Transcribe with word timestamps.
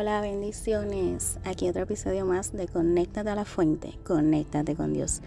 Hola, 0.00 0.20
bendiciones. 0.20 1.40
Aquí 1.44 1.68
otro 1.68 1.82
episodio 1.82 2.24
más 2.24 2.52
de 2.52 2.68
Conéctate 2.68 3.30
a 3.30 3.34
la 3.34 3.44
Fuente, 3.44 3.98
Conéctate 4.06 4.76
con 4.76 4.92
Dios. 4.92 5.22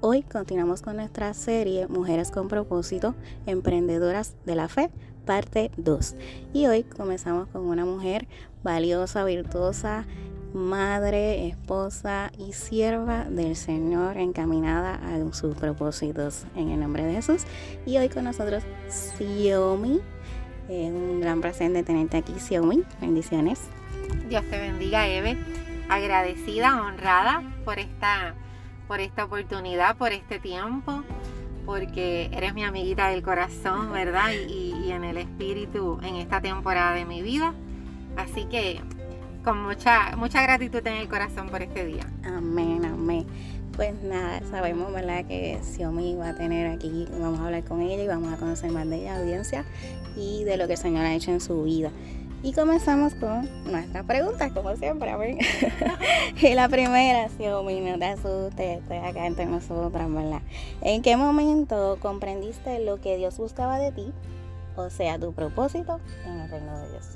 Hoy 0.00 0.22
continuamos 0.22 0.82
con 0.82 0.96
nuestra 0.96 1.32
serie 1.32 1.86
Mujeres 1.86 2.32
con 2.32 2.48
propósito, 2.48 3.14
emprendedoras 3.46 4.34
de 4.44 4.56
la 4.56 4.66
fe, 4.66 4.90
parte 5.26 5.70
2. 5.76 6.16
Y 6.52 6.66
hoy 6.66 6.82
comenzamos 6.82 7.46
con 7.50 7.66
una 7.66 7.84
mujer 7.84 8.26
valiosa, 8.64 9.22
virtuosa, 9.22 10.06
madre, 10.52 11.46
esposa 11.46 12.32
y 12.36 12.52
sierva 12.52 13.26
del 13.30 13.54
Señor 13.54 14.16
encaminada 14.16 14.94
a 14.94 15.32
sus 15.34 15.54
propósitos 15.54 16.46
en 16.56 16.70
el 16.70 16.80
nombre 16.80 17.04
de 17.04 17.12
Jesús. 17.12 17.44
Y 17.86 17.96
hoy 17.98 18.08
con 18.08 18.24
nosotros 18.24 18.64
Xiaomi. 18.88 20.00
Es 20.68 20.90
un 20.90 21.20
gran 21.20 21.40
presente 21.40 21.84
tenerte 21.84 22.16
aquí, 22.16 22.32
Xiaomi. 22.40 22.82
Bendiciones. 23.00 23.60
Dios 24.28 24.44
te 24.50 24.58
bendiga, 24.58 25.06
Eve. 25.06 25.36
Agradecida, 25.88 26.82
honrada 26.82 27.42
por 27.64 27.78
esta 27.78 28.34
por 28.86 29.00
esta 29.00 29.24
oportunidad, 29.24 29.96
por 29.96 30.12
este 30.12 30.38
tiempo, 30.38 31.02
porque 31.64 32.30
eres 32.32 32.54
mi 32.54 32.62
amiguita 32.62 33.08
del 33.08 33.22
corazón, 33.22 33.92
¿verdad? 33.92 34.30
Y, 34.48 34.74
en 34.90 35.04
el 35.04 35.16
espíritu 35.18 35.98
en 36.02 36.16
esta 36.16 36.40
temporada 36.40 36.94
de 36.94 37.04
mi 37.04 37.20
vida. 37.22 37.52
Así 38.16 38.44
que 38.44 38.80
con 39.44 39.62
mucha, 39.62 40.16
mucha 40.16 40.42
gratitud 40.42 40.86
en 40.86 40.94
el 40.94 41.08
corazón 41.08 41.48
por 41.48 41.62
este 41.62 41.84
día. 41.84 42.06
Amén, 42.24 42.84
amén. 42.84 43.26
Pues 43.74 44.00
nada, 44.02 44.40
sabemos, 44.50 44.90
¿verdad? 44.92 45.26
Que 45.26 45.58
Xiaomi 45.62 46.14
va 46.14 46.30
a 46.30 46.34
tener 46.34 46.68
aquí, 46.68 47.06
vamos 47.20 47.40
a 47.40 47.46
hablar 47.46 47.64
con 47.64 47.82
ella 47.82 48.02
y 48.02 48.06
vamos 48.06 48.32
a 48.32 48.36
conocer 48.36 48.70
más 48.70 48.88
de 48.88 49.02
ella, 49.02 49.18
audiencia, 49.18 49.64
y 50.16 50.44
de 50.44 50.56
lo 50.56 50.66
que 50.66 50.74
el 50.74 50.78
Señor 50.78 51.04
ha 51.04 51.14
hecho 51.14 51.30
en 51.30 51.40
su 51.40 51.64
vida. 51.64 51.90
Y 52.42 52.52
comenzamos 52.52 53.14
con 53.14 53.48
nuestras 53.70 54.04
preguntas, 54.04 54.52
como 54.52 54.76
siempre. 54.76 55.38
y 56.40 56.54
la 56.54 56.68
primera, 56.68 57.28
si 57.30 57.46
no 57.46 57.98
te 57.98 58.04
asustes, 58.04 58.80
estoy 58.80 58.98
acá 58.98 59.26
entre 59.26 59.46
nosotras, 59.46 60.12
¿verdad? 60.12 60.42
¿En 60.82 61.02
qué 61.02 61.16
momento 61.16 61.98
comprendiste 62.00 62.78
lo 62.84 63.00
que 63.00 63.16
Dios 63.16 63.38
buscaba 63.38 63.78
de 63.78 63.92
ti? 63.92 64.12
O 64.76 64.90
sea, 64.90 65.18
tu 65.18 65.32
propósito 65.32 66.00
en 66.26 66.40
el 66.40 66.50
reino 66.50 66.78
de 66.78 66.90
Dios. 66.90 67.06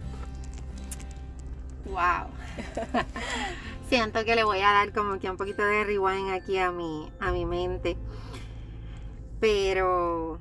Wow. 1.86 2.28
Siento 3.88 4.24
que 4.24 4.34
le 4.34 4.44
voy 4.44 4.60
a 4.60 4.72
dar 4.72 4.92
como 4.92 5.18
que 5.18 5.30
un 5.30 5.36
poquito 5.36 5.62
de 5.62 5.84
rewind 5.84 6.32
aquí 6.32 6.58
a 6.58 6.70
mi, 6.70 7.10
a 7.20 7.30
mi 7.32 7.44
mente. 7.44 7.96
Pero 9.40 10.38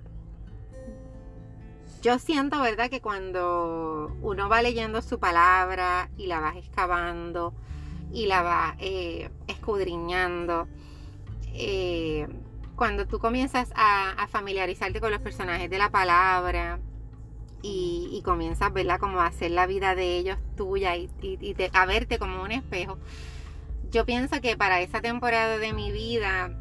yo 2.02 2.18
siento, 2.20 2.62
¿verdad?, 2.62 2.90
que 2.90 3.02
cuando 3.02 4.16
uno 4.22 4.50
va 4.50 4.62
leyendo 4.62 5.02
su 5.02 5.20
palabra 5.20 6.10
y 6.18 6.28
la 6.28 6.40
vas 6.40 6.56
excavando 6.56 7.54
y 8.12 8.26
la 8.26 8.42
va 8.42 8.76
eh, 8.80 9.30
escudriñando, 9.48 10.68
eh, 11.54 12.28
cuando 12.76 13.06
tú 13.08 13.20
comienzas 13.20 13.72
a, 13.76 14.28
familiarizarte 14.30 15.02
con 15.02 15.12
los 15.12 15.22
personajes 15.22 15.70
de 15.70 15.78
la 15.78 15.90
palabra 15.90 16.80
y, 17.62 18.22
comienzas, 18.24 18.72
¿verdad?, 18.72 19.00
como 19.00 19.20
a 19.20 19.26
hacer 19.26 19.52
la 19.52 19.66
vida 19.66 19.96
de 19.96 20.18
ellos 20.18 20.38
tuya 20.56 20.96
y, 20.96 21.10
a 21.74 21.86
verte 21.86 22.18
como 22.18 22.42
un 22.42 22.52
espejo, 22.52 22.98
yo 23.92 24.06
pienso 24.06 24.40
que 24.40 24.56
para 24.56 24.82
esa 24.82 25.02
temporada 25.02 25.58
de 25.58 25.74
mi 25.74 25.92
vida, 25.92 26.52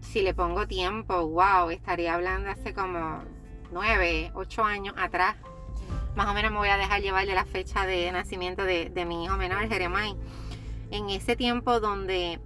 si 0.00 0.22
le 0.22 0.32
pongo 0.32 0.66
tiempo, 0.66 1.26
wow, 1.28 1.68
estaría 1.70 2.14
hablando 2.14 2.48
hace 2.48 2.72
como 2.72 3.22
nueve, 3.70 4.30
ocho 4.34 4.64
años 4.64 4.94
atrás. 4.98 5.36
Más 6.14 6.28
o 6.28 6.34
menos 6.34 6.50
me 6.50 6.58
voy 6.58 6.68
a 6.68 6.76
dejar 6.76 7.02
llevar 7.02 7.26
de 7.26 7.34
la 7.34 7.44
fecha 7.44 7.86
de 7.86 8.10
nacimiento 8.10 8.64
de, 8.64 9.04
mi 9.06 9.24
hijo 9.24 9.36
menor, 9.36 9.68
Jeremai. 9.68 10.16
En 10.90 11.10
ese 11.10 11.36
tiempo 11.36 11.80
donde, 11.80 12.40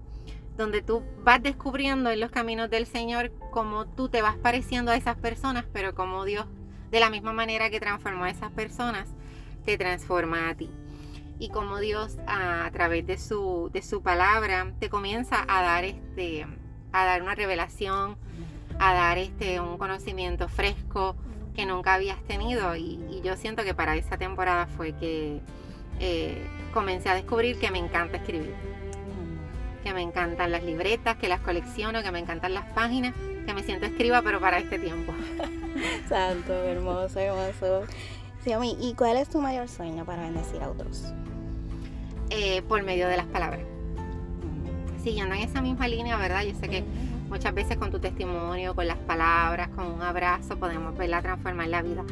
donde 0.56 0.82
tú 0.82 1.04
vas 1.22 1.42
descubriendo 1.42 2.10
en 2.10 2.20
los 2.20 2.30
caminos 2.30 2.70
del 2.70 2.86
Señor 2.86 3.32
cómo 3.50 3.86
tú 3.86 4.08
te 4.08 4.22
vas 4.22 4.36
pareciendo 4.36 4.90
a 4.90 4.96
esas 4.96 5.16
personas, 5.16 5.64
pero 5.72 5.94
como 5.94 6.24
Dios, 6.24 6.46
de 6.90 7.00
la 7.00 7.10
misma 7.10 7.32
manera 7.32 7.70
que 7.70 7.80
transformó 7.80 8.24
a 8.24 8.30
esas 8.30 8.50
personas, 8.50 9.08
te 9.64 9.78
transforma 9.78 10.48
a 10.48 10.54
ti. 10.54 10.70
Y 11.38 11.48
como 11.50 11.78
Dios 11.78 12.18
a, 12.26 12.68
través 12.72 13.06
de 13.06 13.18
su, 13.18 13.70
de 13.72 13.82
su 13.82 14.02
palabra 14.02 14.72
te 14.78 14.90
comienza 14.90 15.44
a 15.48 15.62
dar 15.62 15.84
este 15.84 16.46
a 16.92 17.04
dar 17.04 17.22
una 17.22 17.34
revelación, 17.34 18.16
a 18.80 18.94
dar 18.94 19.18
este, 19.18 19.60
un 19.60 19.76
conocimiento 19.76 20.48
fresco 20.48 21.14
que 21.54 21.66
nunca 21.66 21.94
habías 21.94 22.18
tenido 22.22 22.74
y, 22.74 23.20
yo 23.22 23.36
siento 23.36 23.62
que 23.62 23.74
para 23.74 23.94
esa 23.94 24.16
temporada 24.16 24.66
fue 24.66 24.92
que 24.92 25.40
eh, 26.00 26.42
comencé 26.72 27.10
a 27.10 27.14
descubrir 27.14 27.58
que 27.58 27.70
me 27.70 27.78
encanta 27.78 28.16
escribir, 28.16 28.54
que 29.84 29.92
me 29.92 30.00
encantan 30.00 30.50
las 30.50 30.64
libretas, 30.64 31.18
que 31.18 31.28
las 31.28 31.40
colecciono, 31.40 32.02
que 32.02 32.10
me 32.10 32.20
encantan 32.20 32.54
las 32.54 32.64
páginas, 32.72 33.14
que 33.44 33.52
me 33.52 33.62
siento 33.62 33.84
escriba 33.84 34.22
pero 34.22 34.40
para 34.40 34.58
este 34.58 34.78
tiempo. 34.78 35.12
Santo, 36.08 36.54
hermoso, 36.54 37.20
hermoso. 37.20 37.82
Sí, 38.42 38.56
mí, 38.56 38.78
¿y 38.80 38.94
cuál 38.94 39.18
es 39.18 39.28
tu 39.28 39.42
mayor 39.42 39.68
sueño 39.68 40.06
para 40.06 40.22
bendecir 40.22 40.62
a 40.62 40.70
otros? 40.70 41.12
Eh, 42.30 42.62
por 42.62 42.82
medio 42.82 43.08
de 43.08 43.18
las 43.18 43.26
palabras. 43.26 43.60
Siguiendo 45.02 45.34
en 45.34 45.42
esa 45.42 45.60
misma 45.60 45.86
línea, 45.86 46.16
¿verdad? 46.16 46.44
Yo 46.44 46.54
sé 46.58 46.68
que 46.70 46.84
Muchas 47.30 47.54
veces 47.54 47.76
con 47.76 47.92
tu 47.92 48.00
testimonio, 48.00 48.74
con 48.74 48.88
las 48.88 48.98
palabras, 48.98 49.68
con 49.68 49.86
un 49.86 50.02
abrazo, 50.02 50.58
podemos 50.58 50.96
verla 50.98 51.22
transformar 51.22 51.68
la 51.68 51.80
vida. 51.80 52.04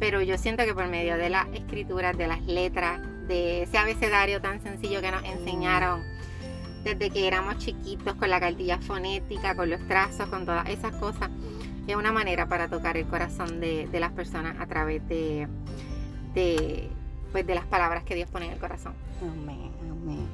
Pero 0.00 0.22
yo 0.22 0.38
siento 0.38 0.64
que 0.64 0.74
por 0.74 0.88
medio 0.88 1.18
de 1.18 1.28
las 1.28 1.46
escrituras, 1.52 2.16
de 2.16 2.26
las 2.26 2.40
letras, 2.42 3.00
de 3.28 3.62
ese 3.62 3.76
abecedario 3.76 4.40
tan 4.40 4.62
sencillo 4.62 5.02
que 5.02 5.10
nos 5.10 5.22
enseñaron 5.22 6.02
desde 6.82 7.10
que 7.10 7.26
éramos 7.26 7.58
chiquitos, 7.58 8.14
con 8.14 8.30
la 8.30 8.40
cartilla 8.40 8.78
fonética, 8.78 9.54
con 9.54 9.68
los 9.68 9.86
trazos, 9.86 10.28
con 10.28 10.46
todas 10.46 10.66
esas 10.68 10.92
cosas, 10.96 11.30
es 11.86 11.96
una 11.96 12.12
manera 12.12 12.48
para 12.48 12.68
tocar 12.68 12.96
el 12.96 13.06
corazón 13.06 13.60
de, 13.60 13.88
las 13.92 14.12
personas 14.12 14.56
a 14.60 14.66
través 14.66 15.06
de, 15.08 15.46
de, 16.34 16.88
pues, 17.32 17.46
de 17.46 17.54
las 17.54 17.66
palabras 17.66 18.04
que 18.04 18.14
Dios 18.14 18.30
pone 18.30 18.46
en 18.46 18.52
el 18.52 18.58
corazón. 18.58 18.94
Amén, 19.20 19.70
amén. 19.90 20.26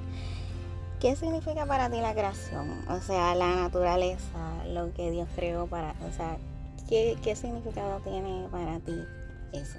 ¿Qué 1.01 1.17
significa 1.17 1.65
para 1.65 1.89
ti 1.89 1.99
la 1.99 2.13
creación? 2.13 2.85
O 2.89 3.01
sea, 3.01 3.35
la 3.35 3.57
naturaleza, 3.57 4.65
lo 4.67 4.93
que 4.93 5.11
Dios 5.11 5.27
creó 5.35 5.67
para, 5.67 5.95
o 6.07 6.13
sea, 6.15 6.37
¿qué, 6.91 7.17
significado 7.35 8.01
tiene 8.01 8.47
para 8.51 8.79
ti 8.81 9.03
eso? 9.55 9.79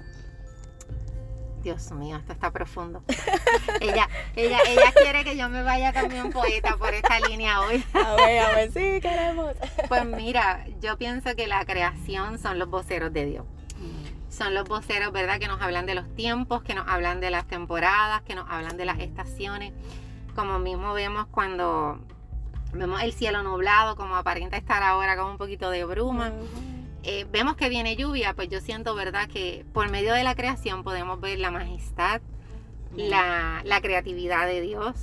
Dios 1.62 1.92
mío, 1.92 2.16
esto 2.16 2.32
está 2.32 2.50
profundo. 2.50 3.04
ella, 3.80 4.08
ella, 4.34 4.58
ella 4.66 4.92
quiere 5.00 5.22
que 5.22 5.36
yo 5.36 5.48
me 5.48 5.62
vaya 5.62 5.92
también 5.92 6.32
poeta 6.32 6.76
por 6.76 6.92
esta 6.92 7.20
línea 7.20 7.60
hoy. 7.60 7.84
a 7.94 8.14
ver, 8.16 8.38
a 8.40 8.48
ver, 8.56 8.72
sí, 8.72 9.00
queremos. 9.00 9.54
pues 9.88 10.04
mira, 10.04 10.66
yo 10.80 10.98
pienso 10.98 11.36
que 11.36 11.46
la 11.46 11.64
creación 11.64 12.40
son 12.40 12.58
los 12.58 12.68
voceros 12.68 13.12
de 13.12 13.26
Dios. 13.26 13.44
Mm. 13.78 14.32
Son 14.32 14.54
los 14.54 14.68
voceros, 14.68 15.12
¿verdad? 15.12 15.38
Que 15.38 15.46
nos 15.46 15.62
hablan 15.62 15.86
de 15.86 15.94
los 15.94 16.12
tiempos, 16.16 16.64
que 16.64 16.74
nos 16.74 16.88
hablan 16.88 17.20
de 17.20 17.30
las 17.30 17.46
temporadas, 17.46 18.22
que 18.22 18.34
nos 18.34 18.50
hablan 18.50 18.76
de 18.76 18.86
las 18.86 18.98
estaciones 18.98 19.72
como 20.32 20.58
mismo 20.58 20.92
vemos 20.92 21.26
cuando 21.30 21.98
vemos 22.72 23.02
el 23.02 23.12
cielo 23.12 23.42
nublado, 23.42 23.96
como 23.96 24.16
aparenta 24.16 24.56
estar 24.56 24.82
ahora 24.82 25.16
con 25.16 25.30
un 25.30 25.38
poquito 25.38 25.70
de 25.70 25.84
bruma. 25.84 26.32
Eh, 27.04 27.26
vemos 27.30 27.56
que 27.56 27.68
viene 27.68 27.96
lluvia, 27.96 28.34
pues 28.34 28.48
yo 28.48 28.60
siento, 28.60 28.94
¿verdad?, 28.94 29.28
que 29.28 29.66
por 29.72 29.90
medio 29.90 30.14
de 30.14 30.22
la 30.22 30.34
creación 30.34 30.84
podemos 30.84 31.20
ver 31.20 31.38
la 31.38 31.50
majestad, 31.50 32.20
la, 32.94 33.62
creatividad 33.82 34.46
de 34.46 34.60
Dios, 34.60 34.94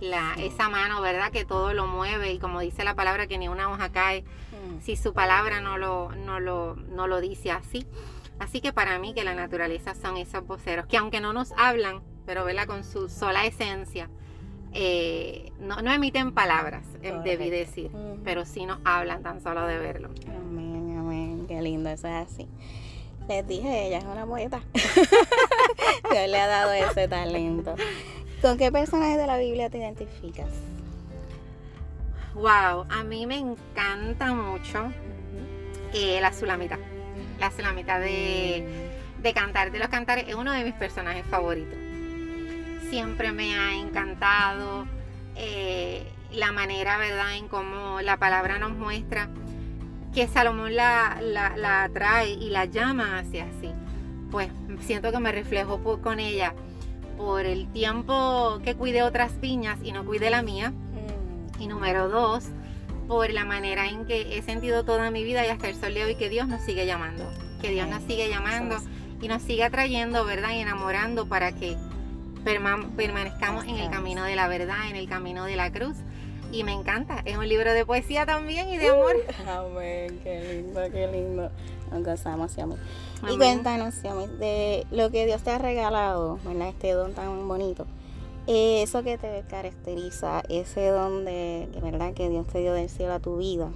la, 0.00 0.34
esa 0.38 0.68
mano, 0.68 1.00
¿verdad?, 1.00 1.32
que 1.32 1.44
todo 1.44 1.74
lo 1.74 1.86
mueve 1.86 2.32
y 2.32 2.38
como 2.38 2.60
dice 2.60 2.84
la 2.84 2.94
palabra, 2.94 3.26
que 3.26 3.38
ni 3.38 3.48
una 3.48 3.70
hoja 3.70 3.90
cae 3.90 4.22
mm. 4.22 4.82
si 4.82 4.96
su 4.96 5.12
palabra 5.12 5.60
no 5.60 5.78
lo, 5.78 6.12
no, 6.12 6.38
lo, 6.38 6.76
no 6.76 7.08
lo 7.08 7.20
dice 7.20 7.50
así. 7.50 7.86
Así 8.38 8.60
que 8.60 8.72
para 8.72 9.00
mí 9.00 9.14
que 9.14 9.24
la 9.24 9.34
naturaleza 9.34 9.96
son 9.96 10.16
esos 10.16 10.46
voceros, 10.46 10.86
que 10.86 10.96
aunque 10.96 11.20
no 11.20 11.32
nos 11.32 11.50
hablan, 11.56 12.02
pero 12.24 12.44
¿verdad? 12.44 12.68
con 12.68 12.84
su 12.84 13.08
sola 13.08 13.46
esencia, 13.46 14.08
eh, 14.72 15.52
no, 15.60 15.78
emiten 15.92 16.32
palabras, 16.32 16.84
eh, 17.02 17.14
debí 17.24 17.50
decir, 17.50 17.90
pero 18.24 18.44
sí 18.44 18.66
nos 18.66 18.78
hablan 18.84 19.22
tan 19.22 19.40
solo 19.40 19.66
de 19.66 19.78
verlo. 19.78 20.10
Amén, 20.28 20.96
amén, 20.98 21.46
qué 21.48 21.60
lindo, 21.62 21.90
eso 21.90 22.06
es 22.08 22.14
así. 22.14 22.48
Les 23.28 23.46
dije, 23.46 23.86
ella 23.86 23.98
es 23.98 24.04
una 24.04 24.24
poeta. 24.24 24.62
Dios 26.10 26.28
le 26.28 26.40
ha 26.40 26.46
dado 26.46 26.72
ese 26.72 27.08
talento. 27.08 27.74
¿Con 28.40 28.56
qué 28.56 28.72
personaje 28.72 29.16
de 29.16 29.26
la 29.26 29.36
Biblia 29.36 29.68
te 29.68 29.78
identificas? 29.78 30.48
Wow, 32.34 32.86
a 32.88 33.04
mí 33.04 33.26
me 33.26 33.36
encanta 33.36 34.32
mucho 34.32 34.92
eh, 35.92 36.20
la 36.20 36.32
Sulamita. 36.32 36.78
La 37.40 37.50
Sulamita 37.50 37.98
de, 37.98 38.64
de 39.20 39.34
Cantar 39.34 39.72
de 39.72 39.78
los 39.78 39.88
Cantares 39.88 40.26
es 40.28 40.34
uno 40.34 40.52
de 40.52 40.64
mis 40.64 40.74
personajes 40.74 41.26
favoritos. 41.26 41.87
Siempre 42.90 43.32
me 43.32 43.54
ha 43.54 43.74
encantado 43.74 44.86
eh, 45.36 46.06
la 46.32 46.52
manera, 46.52 46.98
¿verdad?, 46.98 47.36
en 47.36 47.48
cómo 47.48 48.00
la 48.00 48.16
palabra 48.16 48.58
nos 48.58 48.72
muestra 48.72 49.28
que 50.14 50.26
Salomón 50.26 50.74
la, 50.74 51.18
la, 51.20 51.84
atrae 51.84 52.30
y 52.30 52.50
la 52.50 52.64
llama 52.64 53.18
hacia 53.18 53.46
sí. 53.60 53.70
Pues 54.30 54.48
siento 54.80 55.12
que 55.12 55.18
me 55.18 55.32
reflejo 55.32 55.82
con 56.02 56.18
ella 56.18 56.54
por 57.16 57.44
el 57.44 57.70
tiempo 57.72 58.58
que 58.64 58.74
cuidé 58.74 59.02
otras 59.02 59.40
viñas 59.40 59.78
y 59.82 59.92
no 59.92 60.04
cuidé 60.04 60.30
la 60.30 60.42
mía. 60.42 60.70
Mm. 60.70 61.62
Y 61.62 61.66
número 61.66 62.08
dos, 62.08 62.44
por 63.06 63.30
la 63.30 63.44
manera 63.44 63.86
en 63.86 64.06
que 64.06 64.36
he 64.36 64.42
sentido 64.42 64.84
toda 64.84 65.10
mi 65.10 65.24
vida 65.24 65.46
y 65.46 65.50
hasta 65.50 65.68
el 65.68 65.76
sol 65.76 65.94
de 65.94 66.04
hoy 66.04 66.14
que 66.14 66.28
Dios 66.28 66.48
nos 66.48 66.62
sigue 66.62 66.86
llamando. 66.86 67.30
Que 67.60 67.70
Dios 67.70 67.88
nos 67.88 68.02
sigue 68.04 68.28
llamando 68.28 68.76
y 69.20 69.28
nos 69.28 69.42
sigue 69.42 69.64
atrayendo, 69.64 70.24
¿verdad? 70.24 70.50
Y 70.52 70.60
enamorando 70.60 71.28
para 71.28 71.52
que 71.52 71.76
permanezcamos 72.44 73.64
en 73.64 73.76
el 73.76 73.90
camino 73.90 74.24
de 74.24 74.36
la 74.36 74.48
verdad, 74.48 74.88
en 74.90 74.96
el 74.96 75.08
camino 75.08 75.44
de 75.44 75.56
la 75.56 75.70
cruz 75.70 75.96
y 76.50 76.64
me 76.64 76.72
encanta. 76.72 77.22
Es 77.24 77.36
un 77.36 77.48
libro 77.48 77.72
de 77.72 77.84
poesía 77.84 78.26
también 78.26 78.68
y 78.68 78.78
de 78.78 78.88
amor. 78.88 79.16
Uh, 79.16 79.50
amén, 79.76 80.20
qué 80.22 80.54
lindo, 80.54 80.80
qué 80.90 81.06
lindo. 81.08 81.50
Nos 81.90 82.04
gozamos, 82.04 82.52
Xiaomi. 82.52 82.76
Y 83.30 83.36
cuéntanos, 83.36 83.94
Xiaomi, 83.94 84.26
de 84.38 84.86
lo 84.90 85.10
que 85.10 85.26
Dios 85.26 85.42
te 85.42 85.50
ha 85.50 85.58
regalado, 85.58 86.38
¿verdad? 86.44 86.68
Este 86.68 86.92
don 86.92 87.14
tan 87.14 87.48
bonito. 87.48 87.86
Eh, 88.46 88.82
eso 88.82 89.02
que 89.02 89.18
te 89.18 89.44
caracteriza, 89.48 90.42
ese 90.48 90.88
don 90.88 91.24
de, 91.24 91.68
¿verdad? 91.82 92.14
que 92.14 92.30
Dios 92.30 92.46
te 92.46 92.60
dio 92.60 92.72
del 92.72 92.88
cielo 92.88 93.14
a 93.14 93.20
tu 93.20 93.36
vida. 93.36 93.68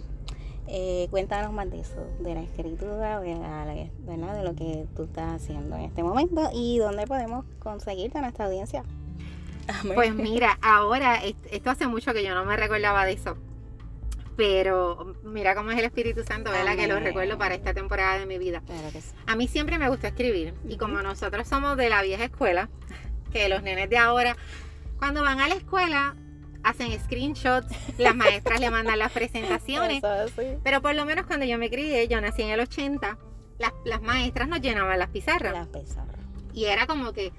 Eh, 0.75 1.07
cuéntanos 1.11 1.53
más 1.53 1.71
de 1.71 1.81
eso, 1.81 2.03
de 2.21 2.35
la 2.35 2.41
escritura, 2.41 3.21
de, 3.21 3.91
¿verdad? 3.99 4.35
de 4.35 4.43
lo 4.43 4.55
que 4.55 4.87
tú 4.97 5.03
estás 5.03 5.35
haciendo 5.35 5.77
en 5.77 5.83
este 5.83 6.03
momento 6.03 6.49
y 6.55 6.79
dónde 6.79 7.07
podemos 7.07 7.45
conseguirte 7.59 8.17
a 8.17 8.23
nuestra 8.23 8.47
audiencia. 8.47 8.83
Pues 9.95 10.15
mira, 10.15 10.59
ahora, 10.63 11.21
esto 11.51 11.71
hace 11.71 11.87
mucho 11.87 12.15
que 12.15 12.25
yo 12.25 12.35
no 12.35 12.47
me 12.47 12.57
recordaba 12.57 13.05
de 13.05 13.13
eso. 13.13 13.37
Pero 14.35 15.15
mira 15.25 15.55
cómo 15.55 15.71
es 15.73 15.79
el 15.79 15.85
Espíritu 15.85 16.25
Santo, 16.25 16.51
¿verdad? 16.51 16.75
Que 16.75 16.87
lo 16.87 16.99
recuerdo 16.99 17.37
para 17.37 17.55
esta 17.55 17.75
temporada 17.75 18.19
de 18.19 18.25
mi 18.25 18.39
vida. 18.39 18.63
A 19.27 19.37
mí 19.37 19.49
siempre 19.49 19.79
me 19.79 19.91
gustó 19.91 20.07
escribir. 20.07 20.55
Y 20.67 20.79
como 20.79 21.03
nosotros 21.03 21.47
somos 21.47 21.77
de 21.77 21.91
la 21.91 22.01
vieja 22.01 22.25
escuela, 22.25 22.71
que 23.31 23.51
los 23.51 23.63
nenes 23.63 23.91
de 23.91 23.99
ahora, 23.99 24.37
cuando 24.99 25.23
van 25.23 25.39
a 25.39 25.49
la 25.49 25.55
escuela, 25.55 26.17
hacen 26.63 26.99
screenshots, 27.01 27.75
las 27.99 28.15
maestras 28.15 28.61
le 28.61 28.71
mandan 28.71 28.99
las 28.99 29.13
presentaciones. 29.13 30.03
Pero 30.65 30.83
por 30.83 30.95
lo 30.95 31.05
menos 31.05 31.27
cuando 31.27 31.47
yo 31.47 31.59
me 31.59 31.71
crié, 31.71 32.09
yo 32.09 32.21
nací 32.21 32.43
en 32.43 32.51
el 32.51 32.61
80, 32.61 33.19
las, 33.59 33.73
las 33.85 34.03
maestras 34.03 34.49
nos 34.49 34.61
llenaban 34.61 34.99
las 34.99 35.09
pizarras. 35.09 35.53
Las 35.53 35.69
pizarras. 35.69 36.21
Y 36.53 36.67
era 36.67 36.87
como 36.87 37.13
que 37.13 37.33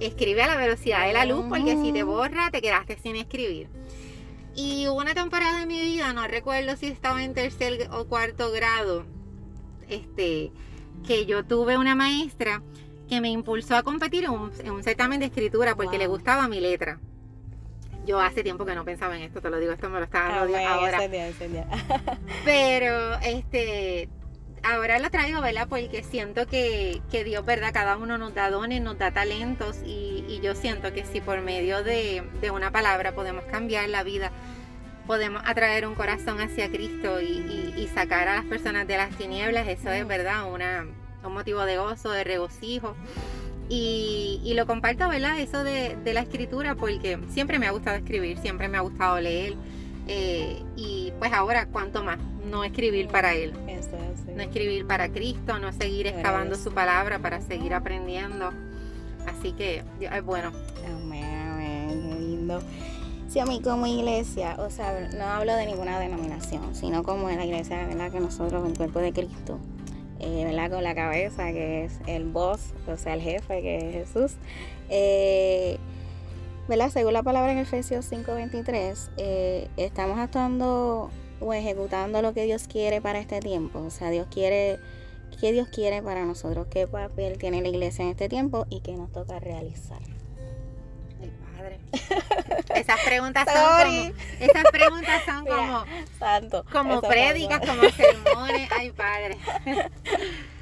escribe 0.00 0.42
a 0.42 0.46
la 0.46 0.56
velocidad 0.56 1.06
de 1.06 1.12
la 1.12 1.24
luz 1.24 1.44
porque 1.48 1.76
si 1.76 1.92
te 1.92 2.02
borra 2.02 2.50
te 2.50 2.60
quedaste 2.60 2.98
sin 2.98 3.16
escribir. 3.16 3.68
Y 4.54 4.88
hubo 4.88 4.98
una 4.98 5.14
temporada 5.14 5.60
de 5.60 5.66
mi 5.66 5.80
vida, 5.80 6.12
no 6.12 6.26
recuerdo 6.26 6.76
si 6.76 6.86
estaba 6.86 7.22
en 7.22 7.32
tercer 7.32 7.88
o 7.92 8.06
cuarto 8.06 8.50
grado, 8.50 9.06
este, 9.88 10.50
que 11.06 11.26
yo 11.26 11.44
tuve 11.44 11.78
una 11.78 11.94
maestra 11.94 12.62
que 13.08 13.20
me 13.20 13.30
impulsó 13.30 13.76
a 13.76 13.82
competir 13.82 14.24
en 14.24 14.30
un, 14.32 14.82
certamen 14.82 15.20
de 15.20 15.26
escritura 15.26 15.76
porque 15.76 15.98
le 15.98 16.06
gustaba 16.06 16.48
mi 16.48 16.60
letra. 16.60 17.00
Yo 18.08 18.18
hace 18.18 18.42
tiempo 18.42 18.64
que 18.64 18.74
no 18.74 18.86
pensaba 18.86 19.16
en 19.16 19.22
esto, 19.24 19.42
te 19.42 19.50
lo 19.50 19.58
digo, 19.58 19.70
esto 19.72 19.90
me 19.90 19.98
lo 19.98 20.04
estaba 20.06 20.36
dando 20.36 20.56
ah, 20.56 20.74
ahora. 20.76 20.98
Pero 22.46 23.14
este 23.20 24.08
ahora 24.62 24.98
lo 24.98 25.10
traigo, 25.10 25.42
¿verdad? 25.42 25.66
Porque 25.68 26.02
siento 26.02 26.46
que, 26.46 27.02
Dios, 27.10 27.44
¿verdad? 27.44 27.70
Cada 27.74 27.98
uno 27.98 28.16
nos 28.16 28.34
da 28.34 28.50
dones, 28.50 28.80
nos 28.80 28.96
da 28.96 29.10
talentos 29.10 29.76
y, 29.84 30.40
yo 30.42 30.54
siento 30.54 30.94
que 30.94 31.04
si 31.04 31.20
por 31.20 31.42
medio 31.42 31.82
de, 31.84 32.22
una 32.50 32.70
palabra 32.70 33.12
podemos 33.12 33.44
cambiar 33.44 33.90
la 33.90 34.02
vida, 34.04 34.32
podemos 35.06 35.42
atraer 35.44 35.86
un 35.86 35.94
corazón 35.94 36.40
hacia 36.40 36.70
Cristo 36.70 37.20
y, 37.20 37.90
sacar 37.94 38.26
a 38.28 38.36
las 38.36 38.46
personas 38.46 38.86
de 38.86 38.96
las 38.96 39.10
tinieblas, 39.18 39.68
eso 39.68 39.90
es, 39.90 40.06
¿verdad? 40.06 40.50
Una, 40.50 40.86
un 41.24 41.34
motivo 41.34 41.66
de 41.66 41.76
gozo, 41.76 42.10
de 42.10 42.24
regocijo. 42.24 42.96
Y, 43.70 44.52
lo 44.54 44.66
comparto, 44.66 45.08
¿verdad? 45.08 45.38
Eso 45.38 45.62
de, 45.62 45.96
de 46.02 46.12
la 46.14 46.20
escritura, 46.20 46.74
porque 46.74 47.18
siempre 47.28 47.58
me 47.58 47.66
ha 47.66 47.70
gustado 47.70 47.96
escribir, 47.96 48.38
siempre 48.38 48.66
me 48.66 48.78
ha 48.78 48.80
gustado 48.80 49.20
leer. 49.20 49.54
Eh, 50.08 50.62
y 50.74 51.12
pues 51.18 51.32
ahora, 51.32 51.66
¿cuánto 51.66 52.02
más? 52.02 52.18
No 52.50 52.64
escribir 52.64 53.08
para 53.08 53.34
Él. 53.34 53.52
No 54.34 54.42
escribir 54.42 54.86
para 54.86 55.10
Cristo, 55.10 55.58
no 55.58 55.72
seguir 55.72 56.06
excavando 56.06 56.56
su 56.56 56.72
palabra 56.72 57.18
para 57.18 57.40
seguir 57.40 57.74
aprendiendo. 57.74 58.52
Así 59.26 59.52
que 59.52 59.84
es 60.00 60.24
bueno. 60.24 60.52
Amén, 60.86 61.24
amén, 61.24 62.08
qué 62.08 62.20
lindo. 62.20 62.62
Sí, 63.28 63.40
a 63.40 63.44
mí 63.44 63.60
como 63.62 63.86
iglesia, 63.86 64.56
o 64.58 64.70
sea, 64.70 65.10
no 65.14 65.24
hablo 65.24 65.54
de 65.54 65.66
ninguna 65.66 65.98
denominación, 65.98 66.74
sino 66.74 67.02
como 67.02 67.28
en 67.28 67.36
la 67.36 67.44
iglesia, 67.44 67.86
¿verdad? 67.86 68.10
Que 68.10 68.20
nosotros, 68.20 68.66
el 68.66 68.76
cuerpo 68.76 69.00
de 69.00 69.12
Cristo, 69.12 69.58
eh. 70.20 70.68
Con 70.70 70.84
la 70.84 70.94
cabeza, 70.94 71.50
que 71.52 71.84
es 71.84 71.98
el 72.06 72.26
voz, 72.26 72.74
o 72.86 72.96
sea, 72.96 73.14
el 73.14 73.22
jefe, 73.22 73.62
que 73.62 73.76
es 73.78 73.94
Jesús. 73.94 74.36
Eh. 74.90 75.78
Según 76.90 77.14
la 77.14 77.22
palabra 77.22 77.52
en 77.52 77.58
Efesios 77.58 78.04
5:23, 78.04 79.10
eh, 79.16 79.68
estamos 79.78 80.18
actuando 80.18 81.10
o 81.40 81.54
ejecutando 81.54 82.20
lo 82.20 82.34
que 82.34 82.44
Dios 82.44 82.68
quiere 82.68 83.00
para 83.00 83.18
este 83.18 83.40
tiempo. 83.40 83.78
O 83.78 83.90
sea, 83.90 84.10
Dios 84.10 84.26
quiere, 84.30 84.78
¿qué 85.40 85.52
Dios 85.52 85.68
quiere 85.68 86.02
para 86.02 86.26
nosotros? 86.26 86.66
¿Qué 86.70 86.86
papel 86.86 87.38
tiene 87.38 87.62
la 87.62 87.68
iglesia 87.68 88.04
en 88.04 88.10
este 88.10 88.28
tiempo 88.28 88.66
y 88.68 88.80
qué 88.80 88.92
nos 88.92 89.10
toca 89.12 89.38
realizar? 89.38 90.17
Esas 92.74 93.00
preguntas 93.04 93.46
son 93.46 93.84
como, 93.84 94.12
esas 94.40 94.64
preguntas 94.70 95.22
son 95.24 95.46
como, 95.46 95.84
santo, 96.18 96.64
como 96.70 97.00
prédicas, 97.02 97.60
como 97.60 97.82
sermones. 97.90 98.70
Ay, 98.76 98.90
padre. 98.90 99.38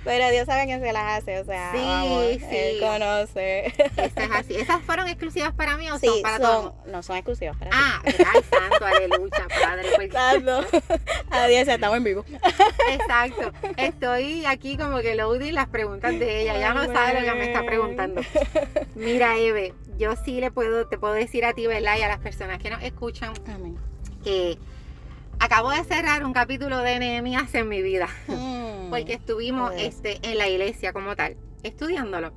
Pero 0.07 0.31
Dios 0.31 0.47
sabe 0.47 0.67
quién 0.67 0.81
se 0.81 0.93
las 0.93 1.19
hace, 1.19 1.41
o 1.41 1.45
sea, 1.45 1.73
sí, 1.73 2.39
sí. 2.39 2.57
Él 2.57 2.81
conoce. 2.81 3.67
Eso 3.67 4.21
es 4.21 4.31
así. 4.33 4.55
¿Esas 4.55 4.81
fueron 4.83 5.09
exclusivas 5.09 5.53
para 5.53 5.77
mí 5.77 5.91
o 5.91 5.99
son 5.99 6.23
para 6.23 6.39
todos? 6.39 6.75
No, 6.87 7.03
son 7.03 7.17
exclusivas 7.17 7.57
para 7.57 7.73
ah, 7.75 8.01
ti. 8.05 8.15
Ah, 8.25 8.31
ay, 8.33 8.41
santo, 8.49 8.87
aleluya, 8.87 9.49
padre. 9.61 9.89
Pues. 9.97 10.13
Santo. 10.13 10.65
Adiós, 11.31 11.67
estamos 11.67 11.97
en 11.97 12.05
vivo. 12.05 12.25
Exacto. 12.93 13.53
Estoy 13.77 14.47
aquí 14.47 14.77
como 14.77 15.01
que 15.01 15.17
loading 15.17 15.55
las 15.55 15.67
preguntas 15.67 16.17
de 16.17 16.43
ella. 16.43 16.57
Ya 16.57 16.73
no 16.73 16.85
sabe 16.85 17.21
lo 17.21 17.27
que 17.27 17.39
me 17.39 17.47
está 17.47 17.65
preguntando. 17.65 18.21
Mira, 18.95 19.37
Eve, 19.37 19.75
yo 19.99 20.15
sí 20.17 20.41
le 20.41 20.51
puedo, 20.51 20.87
te 20.87 20.99
puedo 20.99 21.15
decir 21.15 21.45
a 21.45 21.55
ti, 21.55 21.67
¿verdad? 21.67 21.97
Y 21.99 22.03
a 22.03 22.09
las 22.09 22.19
personas 22.19 22.59
que 22.59 22.71
nos 22.71 22.83
escuchan 22.83 23.33
Amén. 23.47 23.77
que 24.23 24.59
acabo 25.39 25.71
de 25.71 25.85
cerrar 25.85 26.25
un 26.25 26.33
capítulo 26.33 26.79
de 26.79 26.99
Nehemías 26.99 27.55
en 27.55 27.69
mi 27.69 27.83
vida. 27.83 28.09
Mm. 28.29 28.91
porque 28.91 29.15
estuvimos 29.15 29.73
este, 29.77 30.19
en 30.23 30.39
la 30.39 30.49
iglesia 30.49 30.93
como 30.93 31.17
tal, 31.17 31.37
estudiándolo. 31.63 32.33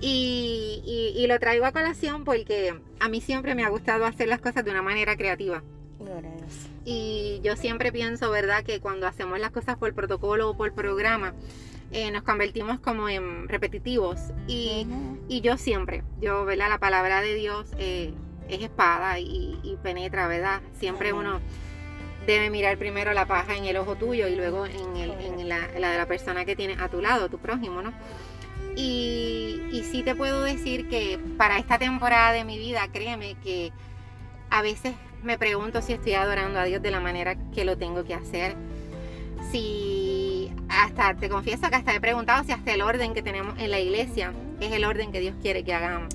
Y, 0.00 1.14
y, 1.16 1.26
lo 1.26 1.38
traigo 1.38 1.64
a 1.64 1.72
colación 1.72 2.24
porque 2.24 2.78
a 3.00 3.08
mí 3.08 3.22
siempre 3.22 3.54
me 3.54 3.64
ha 3.64 3.70
gustado 3.70 4.04
hacer 4.04 4.28
las 4.28 4.40
cosas 4.40 4.62
de 4.62 4.70
una 4.70 4.82
manera 4.82 5.16
creativa. 5.16 5.62
Y 6.84 7.40
yo 7.42 7.56
siempre 7.56 7.92
pienso, 7.92 8.30
¿verdad?, 8.30 8.62
que 8.62 8.80
cuando 8.80 9.06
hacemos 9.06 9.40
las 9.40 9.50
cosas 9.50 9.76
por 9.78 9.94
protocolo 9.94 10.50
o 10.50 10.56
por 10.56 10.72
programa, 10.74 11.34
eh, 11.92 12.10
nos 12.10 12.22
convertimos 12.22 12.80
como 12.80 13.08
en 13.08 13.48
repetitivos. 13.48 14.18
Y, 14.46 14.86
yo 15.28 15.56
siempre, 15.56 16.02
yo, 16.20 16.44
¿verdad? 16.44 16.68
La 16.68 16.78
palabra 16.78 17.20
de 17.20 17.34
Dios 17.34 17.70
eh, 17.78 18.12
es 18.48 18.62
espada 18.62 19.18
y, 19.18 19.78
penetra, 19.82 20.26
¿verdad? 20.26 20.60
Siempre 20.78 21.12
uno 21.12 21.40
debe 22.26 22.50
mirar 22.50 22.76
primero 22.76 23.12
la 23.12 23.26
paja 23.26 23.56
en 23.56 23.66
el 23.66 23.76
ojo 23.76 23.94
tuyo 23.94 24.26
y 24.26 24.34
luego 24.34 24.66
en, 24.66 25.48
la, 25.48 25.68
de 25.68 25.80
la 25.80 26.06
persona 26.06 26.44
que 26.44 26.56
tienes 26.56 26.80
a 26.80 26.88
tu 26.88 27.00
lado, 27.00 27.28
tu 27.28 27.38
prójimo, 27.38 27.82
¿no? 27.82 27.92
Y, 28.74 29.62
y 29.70 29.84
sí 29.84 30.02
te 30.02 30.14
puedo 30.14 30.42
decir 30.42 30.88
que 30.88 31.18
para 31.38 31.58
esta 31.58 31.78
temporada 31.78 32.32
de 32.32 32.44
mi 32.44 32.58
vida, 32.58 32.88
créeme 32.92 33.36
que 33.42 33.72
a 34.50 34.60
veces 34.60 34.94
me 35.22 35.38
pregunto 35.38 35.82
si 35.82 35.92
estoy 35.92 36.14
adorando 36.14 36.58
a 36.58 36.64
Dios 36.64 36.82
de 36.82 36.90
la 36.90 37.00
manera 37.00 37.36
que 37.54 37.64
lo 37.64 37.78
tengo 37.78 38.04
que 38.04 38.14
hacer. 38.14 38.54
Si 39.50 40.05
hasta, 40.68 41.14
te 41.14 41.28
confieso 41.28 41.68
que 41.68 41.76
hasta 41.76 41.94
he 41.94 42.00
preguntado 42.00 42.44
si 42.44 42.52
hasta 42.52 42.72
el 42.72 42.82
orden 42.82 43.14
que 43.14 43.22
tenemos 43.22 43.58
en 43.58 43.70
la 43.70 43.80
iglesia 43.80 44.32
es 44.60 44.72
el 44.72 44.84
orden 44.84 45.12
que 45.12 45.20
Dios 45.20 45.34
quiere 45.40 45.64
que 45.64 45.74
hagamos. 45.74 46.14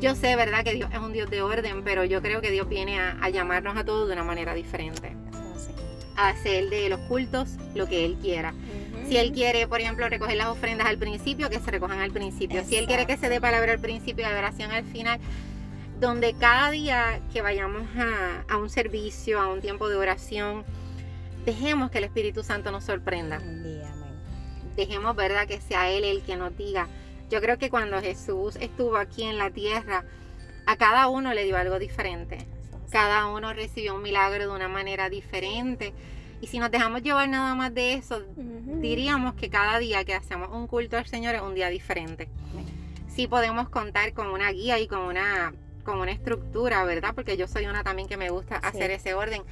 Yo 0.00 0.14
sé, 0.14 0.36
¿verdad?, 0.36 0.62
que 0.62 0.74
Dios 0.74 0.90
es 0.92 0.98
un 0.98 1.12
Dios 1.12 1.28
de 1.28 1.42
orden, 1.42 1.82
pero 1.82 2.04
yo 2.04 2.22
creo 2.22 2.40
que 2.40 2.50
Dios 2.50 2.68
viene 2.68 3.00
a, 3.00 3.28
llamarnos 3.30 3.76
a 3.76 3.84
todos 3.84 4.06
de 4.06 4.14
una 4.14 4.24
manera 4.24 4.54
diferente. 4.54 5.16
A 6.16 6.30
hacer 6.30 6.68
de 6.70 6.88
los 6.88 7.00
cultos 7.00 7.56
lo 7.74 7.86
que 7.88 8.04
Él 8.04 8.16
quiera. 8.20 8.54
Si 9.08 9.16
Él 9.16 9.32
quiere, 9.32 9.66
por 9.66 9.80
ejemplo, 9.80 10.08
recoger 10.08 10.36
las 10.36 10.48
ofrendas 10.48 10.86
al 10.86 10.98
principio, 10.98 11.50
que 11.50 11.58
se 11.58 11.70
recojan 11.70 11.98
al 11.98 12.12
principio. 12.12 12.62
Si 12.64 12.76
Él 12.76 12.86
quiere 12.86 13.06
que 13.06 13.16
se 13.16 13.28
dé 13.28 13.40
palabra 13.40 13.72
al 13.72 13.80
principio 13.80 14.24
y 14.24 14.30
adoración 14.30 14.70
al 14.70 14.84
final, 14.84 15.18
donde 16.00 16.34
cada 16.34 16.70
día 16.70 17.20
que 17.32 17.42
vayamos 17.42 17.82
a, 18.48 18.56
un 18.56 18.70
servicio, 18.70 19.40
a 19.40 19.48
un 19.48 19.60
tiempo 19.60 19.88
de 19.88 19.96
oración, 19.96 20.64
dejemos 21.48 21.90
que 21.90 21.96
el 21.96 22.04
Espíritu 22.04 22.42
Santo 22.42 22.70
nos 22.70 22.84
sorprenda. 22.84 23.40
Dejemos, 24.76 25.16
¿verdad?, 25.16 25.46
que 25.46 25.62
sea 25.62 25.90
Él 25.90 26.04
el 26.04 26.22
que 26.22 26.36
nos 26.36 26.54
diga. 26.58 26.88
Yo 27.30 27.40
creo 27.40 27.56
que 27.56 27.70
cuando 27.70 28.02
Jesús 28.02 28.56
estuvo 28.56 28.98
aquí 28.98 29.22
en 29.22 29.38
la 29.38 29.50
tierra, 29.50 30.04
a 30.66 30.76
cada 30.76 31.08
uno 31.08 31.32
le 31.32 31.44
dio 31.44 31.56
algo 31.56 31.78
diferente. 31.78 32.46
Cada 32.90 33.28
uno 33.28 33.54
recibió 33.54 33.94
un 33.94 34.02
milagro 34.02 34.44
de 34.44 34.54
una 34.54 34.68
manera 34.68 35.08
diferente. 35.08 35.94
Y 36.42 36.48
si 36.48 36.58
nos 36.58 36.70
dejamos 36.70 37.02
llevar 37.02 37.30
nada 37.30 37.54
más 37.54 37.72
de 37.72 37.94
eso, 37.94 38.22
diríamos 38.36 39.32
que 39.32 39.48
cada 39.48 39.78
día 39.78 40.04
que 40.04 40.14
hacemos 40.14 40.50
un 40.52 40.66
culto 40.66 40.98
al 40.98 41.06
Señor 41.06 41.34
es 41.34 41.40
un 41.40 41.54
día 41.54 41.70
diferente. 41.70 42.28
Sí 43.08 43.26
podemos 43.26 43.70
contar 43.70 44.12
con 44.12 44.26
una 44.26 44.52
guía 44.52 44.78
y 44.78 44.86
con 44.86 45.00
una 45.00 45.54
con 45.82 46.00
una 46.00 46.12
estructura, 46.12 46.84
¿verdad? 46.84 47.14
Porque 47.14 47.38
yo 47.38 47.48
soy 47.48 47.64
una 47.64 47.82
también 47.82 48.06
que 48.06 48.18
me 48.18 48.28
gusta 48.28 48.56
hacer 48.56 48.90
ese 48.90 49.14
orden. 49.14 49.42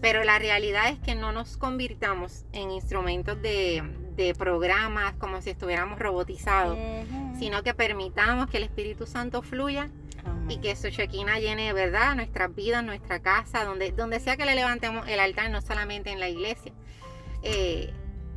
Pero 0.00 0.22
la 0.24 0.38
realidad 0.38 0.88
es 0.88 0.98
que 0.98 1.14
no 1.14 1.32
nos 1.32 1.56
convirtamos 1.56 2.44
en 2.52 2.70
instrumentos 2.70 3.40
de, 3.42 3.82
programas 4.36 5.14
como 5.14 5.40
si 5.40 5.50
estuviéramos 5.50 5.98
robotizados, 5.98 6.76
sino 7.38 7.62
que 7.62 7.72
permitamos 7.72 8.50
que 8.50 8.56
el 8.56 8.64
Espíritu 8.64 9.06
Santo 9.06 9.42
fluya 9.42 9.90
y 10.48 10.58
que 10.58 10.74
su 10.74 10.90
chequina 10.90 11.38
llene, 11.38 11.72
¿verdad? 11.72 12.16
Nuestras 12.16 12.52
vidas, 12.54 12.82
nuestra 12.82 13.20
casa, 13.20 13.64
donde, 13.64 13.92
donde 13.92 14.18
sea 14.18 14.36
que 14.36 14.44
le 14.44 14.56
levantemos 14.56 15.06
el 15.06 15.20
altar, 15.20 15.50
no 15.50 15.60
solamente 15.60 16.10
en 16.10 16.18
la 16.18 16.28
iglesia. 16.28 16.72
Eh, 17.42 17.92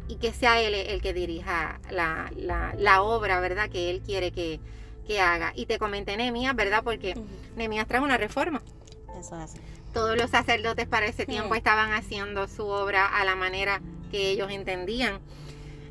y 0.08 0.16
que 0.18 0.34
sea 0.34 0.62
Él 0.62 0.76
el 0.76 1.02
que 1.02 1.14
dirija 1.14 1.80
la, 1.90 2.32
la 2.78 3.02
obra, 3.02 3.40
¿verdad? 3.40 3.70
Que 3.70 3.90
Él 3.90 4.02
quiere 4.02 4.32
que, 4.32 4.60
que 5.06 5.20
haga. 5.20 5.54
Y 5.56 5.66
te 5.66 5.78
comenté 5.78 6.18
Nehemías, 6.18 6.56
¿verdad? 6.56 6.84
Porque 6.84 7.14
uh 7.18 7.86
trajo 7.88 8.06
una 8.06 8.18
reforma. 8.18 8.62
Eso 9.20 9.36
hace. 9.36 9.60
Todos 9.94 10.18
los 10.18 10.30
sacerdotes 10.30 10.88
para 10.88 11.06
ese 11.06 11.26
tiempo 11.26 11.54
estaban 11.56 11.92
haciendo 11.92 12.48
su 12.48 12.66
obra 12.66 13.06
a 13.06 13.26
la 13.26 13.36
manera 13.36 13.82
que 14.10 14.30
ellos 14.30 14.50
entendían. 14.50 15.20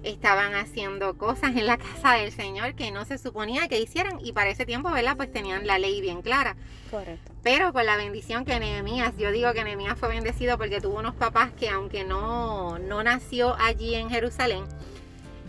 Estaban 0.02 0.54
haciendo 0.54 1.18
cosas 1.18 1.54
en 1.56 1.66
la 1.66 1.76
casa 1.78 2.14
del 2.14 2.32
Señor 2.32 2.74
que 2.74 2.90
no 2.90 3.04
se 3.04 3.18
suponía 3.18 3.68
que 3.68 3.78
hicieran 3.78 4.18
y 4.24 4.32
para 4.32 4.48
ese 4.48 4.64
tiempo, 4.64 4.90
¿verdad? 4.90 5.16
Pues 5.16 5.30
tenían 5.30 5.66
la 5.66 5.78
ley 5.78 6.00
bien 6.00 6.22
clara. 6.22 6.56
Correcto. 6.90 7.32
Pero 7.42 7.74
con 7.74 7.84
la 7.84 7.96
bendición 7.96 8.46
que 8.46 8.58
Nehemías, 8.58 9.16
yo 9.18 9.30
digo 9.32 9.52
que 9.52 9.64
Nehemías 9.64 9.98
fue 9.98 10.08
bendecido 10.08 10.56
porque 10.56 10.80
tuvo 10.80 10.98
unos 10.98 11.14
papás 11.14 11.50
que 11.52 11.68
aunque 11.68 12.04
no, 12.04 12.78
no 12.78 13.02
nació 13.02 13.54
allí 13.56 13.94
en 13.94 14.08
Jerusalén, 14.08 14.64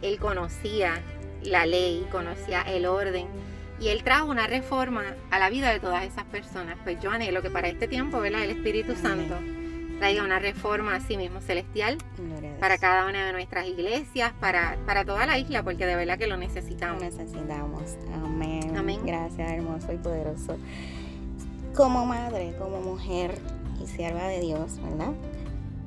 él 0.02 0.20
conocía 0.20 1.02
la 1.44 1.66
ley, 1.66 2.06
conocía 2.12 2.62
el 2.64 2.86
orden 2.86 3.28
y 3.82 3.88
Él 3.88 4.04
trajo 4.04 4.28
una 4.28 4.46
reforma 4.46 5.04
a 5.32 5.40
la 5.40 5.50
vida 5.50 5.72
de 5.72 5.80
todas 5.80 6.04
esas 6.04 6.24
personas. 6.26 6.78
Pues 6.84 7.00
yo 7.02 7.10
anhelo 7.10 7.42
que 7.42 7.50
para 7.50 7.68
este 7.68 7.88
tiempo, 7.88 8.20
¿verdad? 8.20 8.44
El 8.44 8.52
Espíritu 8.52 8.96
Santo 8.96 9.36
traiga 9.98 10.24
una 10.24 10.38
reforma 10.38 10.96
a 10.96 11.00
sí 11.00 11.18
mismo 11.18 11.42
celestial 11.42 11.98
para 12.60 12.78
cada 12.78 13.08
una 13.08 13.26
de 13.26 13.34
nuestras 13.34 13.68
iglesias, 13.68 14.34
para, 14.40 14.78
para 14.86 15.04
toda 15.04 15.26
la 15.26 15.40
isla, 15.40 15.64
porque 15.64 15.88
de 15.88 15.96
verdad 15.96 16.20
que 16.20 16.28
lo 16.28 16.38
necesitamos. 16.38 17.02
Lo 17.02 17.10
necesitamos. 17.10 17.98
Amén. 18.24 18.78
Amén. 18.78 19.00
Gracias, 19.04 19.52
hermoso 19.52 19.92
y 19.92 19.98
poderoso. 19.98 20.58
Como 21.76 22.06
madre, 22.06 22.54
como 22.60 22.82
mujer 22.82 23.40
y 23.84 23.88
sierva 23.88 24.28
de 24.28 24.42
Dios, 24.42 24.80
¿verdad? 24.82 25.14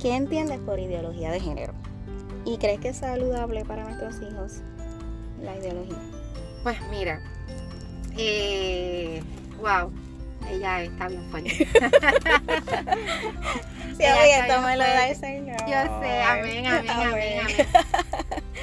¿Qué 0.01 0.17
entiendes 0.17 0.59
por 0.59 0.81
ideología 0.81 1.31
de 1.31 1.39
género? 1.39 1.75
¿Y 2.45 2.59
crees 2.59 2.81
que 2.81 2.89
es 2.89 2.97
saludable 2.97 3.65
para 3.65 3.85
nuestros 3.85 4.17
hijos 4.17 4.63
la 5.41 5.57
ideología? 5.57 5.99
Pues 6.63 6.79
mira, 6.91 7.21
eh, 8.17 9.23
wow, 9.59 9.93
ella 10.51 10.83
está 10.83 11.09
bien 11.09 11.25
fuerte. 11.31 11.51
sí, 13.97 14.05
esto 14.05 14.61
me 14.63 14.77
lo 14.77 14.85
da 14.85 15.09
el 15.09 15.17
Señor. 15.17 15.57
Yo 15.61 16.01
sé, 16.01 16.23
amén, 16.23 16.67
amén, 16.67 16.91
amén, 16.91 17.41
amén. 17.41 17.67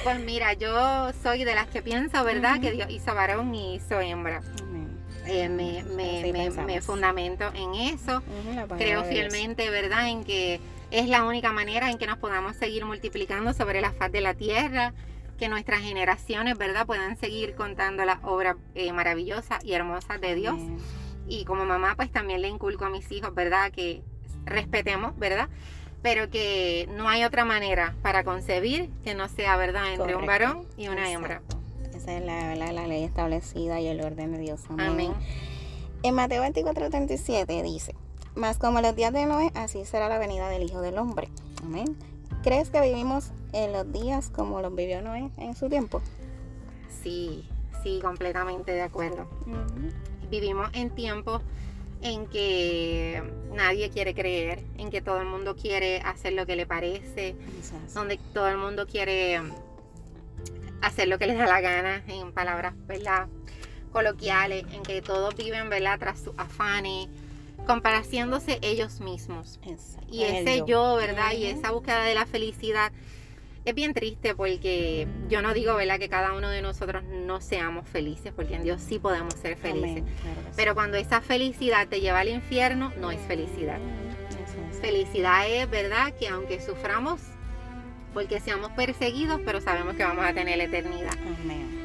Pues 0.03 0.19
mira, 0.19 0.53
yo 0.53 1.11
soy 1.21 1.43
de 1.43 1.53
las 1.53 1.67
que 1.67 1.81
pienso, 1.81 2.23
¿verdad? 2.23 2.59
Que 2.59 2.71
Dios 2.71 2.89
hizo 2.89 3.13
varón 3.13 3.53
y 3.53 3.75
hizo 3.75 3.99
hembra. 3.99 4.41
Eh, 5.27 5.47
me, 5.49 5.83
me, 5.83 6.51
me, 6.65 6.81
fundamento 6.81 7.51
en 7.53 7.75
eso. 7.75 8.23
Creo 8.77 9.03
fielmente, 9.03 9.69
¿verdad? 9.69 10.09
En 10.09 10.23
que 10.23 10.59
es 10.89 11.07
la 11.07 11.23
única 11.23 11.51
manera 11.51 11.91
en 11.91 11.97
que 11.97 12.07
nos 12.07 12.17
podamos 12.17 12.55
seguir 12.55 12.85
multiplicando 12.85 13.53
sobre 13.53 13.81
la 13.81 13.91
faz 13.91 14.11
de 14.11 14.21
la 14.21 14.33
tierra 14.33 14.93
que 15.41 15.49
nuestras 15.49 15.81
generaciones, 15.81 16.55
¿verdad?, 16.55 16.85
puedan 16.85 17.17
seguir 17.17 17.55
contando 17.55 18.05
las 18.05 18.19
obras 18.21 18.57
eh, 18.75 18.93
maravillosas 18.93 19.65
y 19.65 19.73
hermosas 19.73 20.21
de 20.21 20.35
Dios. 20.35 20.55
Y 21.27 21.45
como 21.45 21.65
mamá, 21.65 21.95
pues 21.95 22.11
también 22.11 22.43
le 22.43 22.47
inculco 22.47 22.85
a 22.85 22.91
mis 22.91 23.11
hijos, 23.11 23.33
¿verdad?, 23.33 23.71
que 23.71 24.03
respetemos, 24.45 25.17
¿verdad? 25.17 25.49
Pero 26.03 26.29
que 26.29 26.87
no 26.95 27.09
hay 27.09 27.23
otra 27.23 27.43
manera 27.43 27.95
para 28.03 28.23
concebir 28.23 28.91
que 29.03 29.15
no 29.15 29.27
sea, 29.29 29.57
¿verdad?, 29.57 29.91
entre 29.91 30.15
un 30.15 30.27
varón 30.27 30.67
y 30.77 30.89
una 30.89 31.09
hembra. 31.09 31.41
Esa 31.91 32.17
es 32.17 32.23
la, 32.23 32.55
la, 32.55 32.85
ley 32.85 33.03
establecida 33.03 33.81
y 33.81 33.87
el 33.87 33.99
orden 34.01 34.33
de 34.33 34.37
Dios. 34.37 34.61
Amén. 34.69 35.11
En 36.03 36.13
Mateo 36.13 36.41
24, 36.41 36.91
37 36.91 37.63
dice, 37.63 37.95
más 38.35 38.59
como 38.59 38.79
los 38.79 38.95
días 38.95 39.11
de 39.11 39.25
Noé, 39.25 39.49
así 39.55 39.85
será 39.85 40.07
la 40.07 40.19
venida 40.19 40.49
del 40.49 40.61
Hijo 40.61 40.81
del 40.81 40.99
Hombre. 40.99 41.29
Amén. 41.63 41.97
¿Crees 42.43 42.71
que 42.71 42.81
vivimos 42.81 43.31
en 43.53 43.71
los 43.71 43.91
días 43.91 44.29
como 44.29 44.61
los 44.61 44.73
vivió 44.75 45.01
Noé 45.01 45.29
en 45.37 45.55
su 45.55 45.69
tiempo? 45.69 46.01
Sí, 47.03 47.47
sí, 47.83 47.99
completamente 48.01 48.71
de 48.71 48.81
acuerdo. 48.81 49.27
Vivimos 50.29 50.69
en 50.73 50.89
tiempos 50.89 51.43
en 52.01 52.25
que 52.25 53.21
nadie 53.53 53.91
quiere 53.91 54.15
creer, 54.15 54.63
en 54.77 54.89
que 54.89 55.01
todo 55.01 55.21
el 55.21 55.27
mundo 55.27 55.55
quiere 55.55 55.99
hacer 56.01 56.33
lo 56.33 56.47
que 56.47 56.55
le 56.55 56.65
parece, 56.65 57.35
donde 57.93 58.19
todo 58.33 58.47
el 58.47 58.57
mundo 58.57 58.87
quiere 58.87 59.39
hacer 60.81 61.07
lo 61.09 61.19
que 61.19 61.27
les 61.27 61.37
da 61.37 61.45
la 61.45 61.61
gana, 61.61 62.03
en 62.07 62.31
palabras 62.31 62.73
¿verdad? 62.87 63.27
coloquiales, 63.91 64.65
en 64.73 64.81
que 64.81 65.03
todos 65.03 65.35
viven 65.35 65.69
¿verdad? 65.69 65.99
tras 65.99 66.19
sus 66.19 66.33
afanes, 66.37 67.07
compareciéndose 67.71 68.59
ellos 68.61 68.99
mismos. 68.99 69.57
Y 70.09 70.23
ese 70.23 70.63
yo. 70.67 70.95
¿verdad? 70.95 71.31
Y 71.31 71.45
esa 71.45 71.71
búsqueda 71.71 72.03
de 72.03 72.13
la 72.13 72.25
felicidad 72.25 72.91
es 73.63 73.73
bien 73.73 73.93
triste 73.93 74.35
porque 74.35 75.07
yo 75.29 75.41
no 75.41 75.53
digo, 75.53 75.75
¿verdad?, 75.75 75.97
que 75.97 76.09
cada 76.09 76.33
uno 76.33 76.49
de 76.49 76.61
nosotros 76.61 77.03
no 77.03 77.39
seamos 77.39 77.87
felices, 77.87 78.33
porque 78.35 78.55
en 78.55 78.63
Dios 78.63 78.81
sí 78.81 78.99
podemos 78.99 79.35
ser 79.35 79.55
felices. 79.55 80.03
Pero 80.57 80.73
cuando 80.73 80.97
esa 80.97 81.21
felicidad 81.21 81.87
te 81.87 82.01
lleva 82.01 82.19
al 82.19 82.27
infierno, 82.27 82.91
no 82.99 83.11
es 83.11 83.21
felicidad. 83.21 83.79
Felicidad 84.81 85.47
es, 85.47 85.69
¿verdad?, 85.69 86.13
que 86.19 86.27
aunque 86.27 86.59
suframos, 86.59 87.21
porque 88.13 88.41
seamos 88.41 88.71
perseguidos, 88.71 89.39
pero 89.45 89.61
sabemos 89.61 89.95
que 89.95 90.03
vamos 90.03 90.25
a 90.25 90.33
tener 90.33 90.57
la 90.57 90.65
eternidad. 90.65 91.13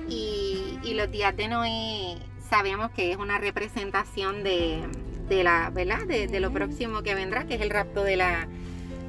Y, 0.08 0.80
y 0.82 0.94
los 0.94 1.10
días 1.12 1.36
de 1.36 1.46
Noé 1.46 2.16
sabemos 2.48 2.90
que 2.90 3.12
es 3.12 3.18
una 3.18 3.38
representación 3.38 4.42
de, 4.42 4.80
de 5.28 5.44
la, 5.44 5.70
¿verdad? 5.70 6.06
De, 6.06 6.40
lo 6.40 6.52
próximo 6.52 7.02
que 7.02 7.14
vendrá, 7.14 7.44
que 7.44 7.54
es 7.54 7.60
el 7.60 7.70
rapto 7.70 8.04
de 8.04 8.16
la, 8.16 8.46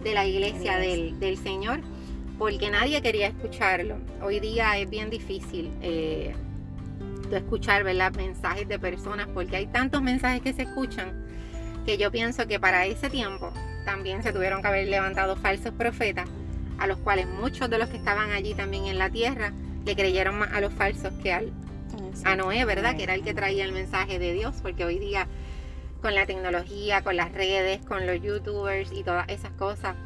de 0.04 0.14
la 0.14 0.26
iglesia 0.26 0.78
del, 0.78 1.20
del 1.20 1.38
Señor, 1.38 1.82
porque 2.38 2.70
nadie 2.70 3.02
quería 3.02 3.28
escucharlo. 3.28 3.98
Hoy 4.22 4.40
día 4.40 4.78
es 4.78 4.90
bien 4.90 5.10
difícil 5.10 5.72
eh, 5.82 6.34
escuchar, 7.32 7.84
¿verdad? 7.84 8.14
Mensajes 8.16 8.68
de 8.68 8.80
personas, 8.80 9.28
porque 9.34 9.58
hay 9.58 9.68
tantos 9.68 10.02
mensajes 10.02 10.42
que 10.42 10.54
se 10.54 10.64
escuchan 10.64 11.26
que 11.86 11.98
yo 11.98 12.12
pienso 12.12 12.48
que 12.48 12.60
para 12.60 12.86
ese 12.86 13.10
tiempo 13.10 13.52
también 13.86 14.22
se 14.22 14.34
tuvieron 14.34 14.62
que 14.62 14.68
haber 14.68 14.88
levantado 14.88 15.36
falsos 15.38 15.74
profetas, 15.74 16.28
a 16.78 16.88
los 16.88 16.98
cuales 16.98 17.28
muchos 17.28 17.70
de 17.70 17.78
los 17.78 17.90
que 17.90 17.98
estaban 17.98 18.32
allí 18.32 18.54
también 18.54 18.86
en 18.86 18.98
la 18.98 19.10
tierra 19.10 19.54
le 19.86 19.96
creyeron 19.96 20.38
más 20.38 20.52
a 20.52 20.60
los 20.60 20.74
falsos 20.74 21.14
que 21.24 21.32
al, 21.32 21.54
a 22.26 22.36
Noé, 22.36 22.66
¿verdad? 22.66 22.96
Que 22.98 23.04
era 23.04 23.16
el 23.16 23.24
que 23.24 23.34
traía 23.34 23.64
el 23.64 23.72
mensaje 23.72 24.20
de 24.20 24.34
Dios, 24.34 24.56
porque 24.62 24.84
hoy 24.84 25.00
día 25.00 25.28
con 26.08 26.16
la 26.16 26.26
tecnología, 26.26 27.04
con 27.04 27.18
las 27.18 27.34
redes, 27.34 27.86
con 27.86 28.08
los 28.08 28.22
youtubers 28.22 28.94
y 28.94 29.04
todas 29.04 29.28
esas 29.28 29.52
cosas, 29.52 29.98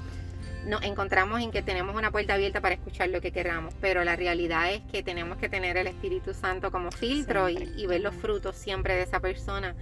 nos 0.66 0.82
encontramos 0.82 1.40
en 1.42 1.52
que 1.52 1.62
tenemos 1.62 1.96
una 1.96 2.10
puerta 2.10 2.34
abierta 2.34 2.60
para 2.60 2.74
escuchar 2.74 3.10
lo 3.10 3.22
que 3.22 3.32
queramos, 3.32 3.76
pero 3.80 4.04
la 4.04 4.16
realidad 4.16 4.74
es 4.74 4.82
que 4.92 5.04
tenemos 5.04 5.38
que 5.38 5.48
tener 5.48 5.78
el 5.78 5.86
Espíritu 5.86 6.34
Santo 6.34 6.72
como 6.72 6.90
filtro 6.90 7.50
y, 7.50 7.86
ver 7.86 8.02
los 8.02 8.16
frutos 8.16 8.56
siempre 8.56 8.96
de 8.96 9.04
esa 9.04 9.20
persona 9.20 9.76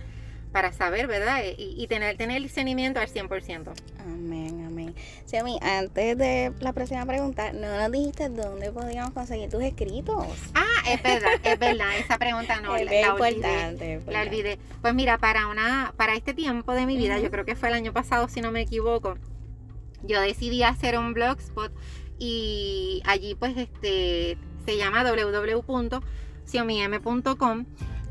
para 0.52 0.72
saber, 0.72 1.08
¿verdad? 1.08 1.42
Y, 1.58 1.88
tener, 1.88 2.16
tener 2.18 2.38
el 2.38 2.44
discernimiento 2.44 3.00
al 3.00 3.08
100%. 3.08 3.72
Amén, 4.00 4.66
amén. 4.66 4.96
Sí, 5.26 5.38
mí, 5.44 5.60
antes 5.62 6.18
de 6.18 6.52
la 6.60 6.74
próxima 6.74 7.06
pregunta, 7.06 7.54
no 7.54 7.78
nos 7.78 7.92
dijiste 7.92 8.30
dónde 8.30 8.72
podíamos 8.72 9.14
conseguir 9.14 9.48
tus 9.50 9.62
escritos. 9.62 10.26
Ah, 10.56 10.82
es 10.88 11.04
verdad, 11.04 11.34
es 11.44 11.60
verdad. 11.60 11.98
Esa 11.98 12.18
pregunta 12.18 12.60
no, 12.62 12.76
la, 12.78 12.84
la, 12.84 13.14
olvidé, 13.14 14.02
la 14.08 14.22
olvidé. 14.22 14.58
Pues 14.82 14.96
mira, 14.96 15.20
para, 15.20 15.48
una, 15.48 15.94
para 15.98 16.16
este 16.16 16.34
tiempo 16.34 16.74
de 16.74 16.86
mi 16.86 16.96
vida, 16.98 17.20
yo 17.20 17.30
creo 17.30 17.46
que 17.46 17.56
fue 17.56 17.70
el 17.70 17.76
año 17.76 17.94
pasado, 17.94 18.28
si 18.28 18.42
no 18.42 18.52
me 18.52 18.62
equivoco, 18.62 19.18
yo 20.04 20.22
decidí 20.22 20.64
hacer 20.64 20.98
un 20.98 21.14
blogspot 21.14 21.72
y 22.18 23.04
allí 23.06 23.36
pues 23.36 23.56
este 23.58 24.38
se 24.66 24.78
llama 24.78 25.04
www.xiomim.com 25.04 27.66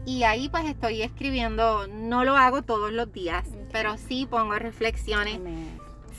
y 0.08 0.24
ahí 0.24 0.48
pues 0.48 0.64
estoy 0.64 1.02
escribiendo, 1.02 1.86
no 1.86 2.24
lo 2.24 2.34
hago 2.34 2.62
todos 2.62 2.90
los 2.90 3.12
días, 3.12 3.44
pero 3.70 3.98
sí 3.98 4.26
pongo 4.28 4.54
reflexiones. 4.54 5.38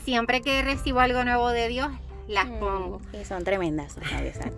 Siempre 0.04 0.42
que 0.42 0.62
recibo 0.62 1.00
algo 1.00 1.24
nuevo 1.24 1.48
de 1.48 1.66
Dios, 1.66 1.88
las 2.28 2.46
mm, 2.46 2.60
pongo. 2.60 3.00
Y 3.20 3.24
son 3.24 3.42
tremendas, 3.42 3.96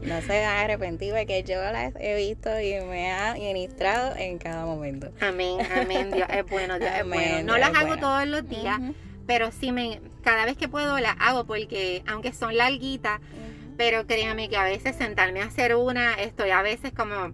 No 0.02 0.20
se 0.20 0.28
van 0.28 0.44
a 0.44 0.60
arrepentir 0.60 1.14
porque 1.14 1.42
yo 1.44 1.54
las 1.54 1.94
he 1.98 2.14
visto 2.14 2.60
y 2.60 2.74
me 2.84 3.10
ha 3.10 3.32
ministrado 3.32 4.14
en 4.16 4.36
cada 4.36 4.66
momento. 4.66 5.10
Amén, 5.22 5.60
amén. 5.80 6.10
Dios 6.10 6.28
es 6.28 6.44
bueno, 6.50 6.78
Dios 6.78 6.92
es 6.94 7.08
bueno. 7.08 7.52
No 7.52 7.56
las 7.56 7.74
hago 7.74 7.96
todos 7.96 8.26
los 8.26 8.46
días, 8.46 8.80
pero 9.26 9.50
sí 9.50 9.72
me, 9.72 10.02
cada 10.22 10.44
vez 10.44 10.58
que 10.58 10.68
puedo 10.68 11.00
las 11.00 11.16
hago 11.18 11.46
porque 11.46 12.02
aunque 12.06 12.34
son 12.34 12.54
larguitas, 12.58 13.18
pero 13.78 14.06
créanme 14.06 14.50
que 14.50 14.58
a 14.58 14.64
veces 14.64 14.94
sentarme 14.94 15.40
a 15.40 15.46
hacer 15.46 15.74
una, 15.74 16.12
estoy 16.16 16.50
a 16.50 16.60
veces 16.60 16.92
como 16.92 17.32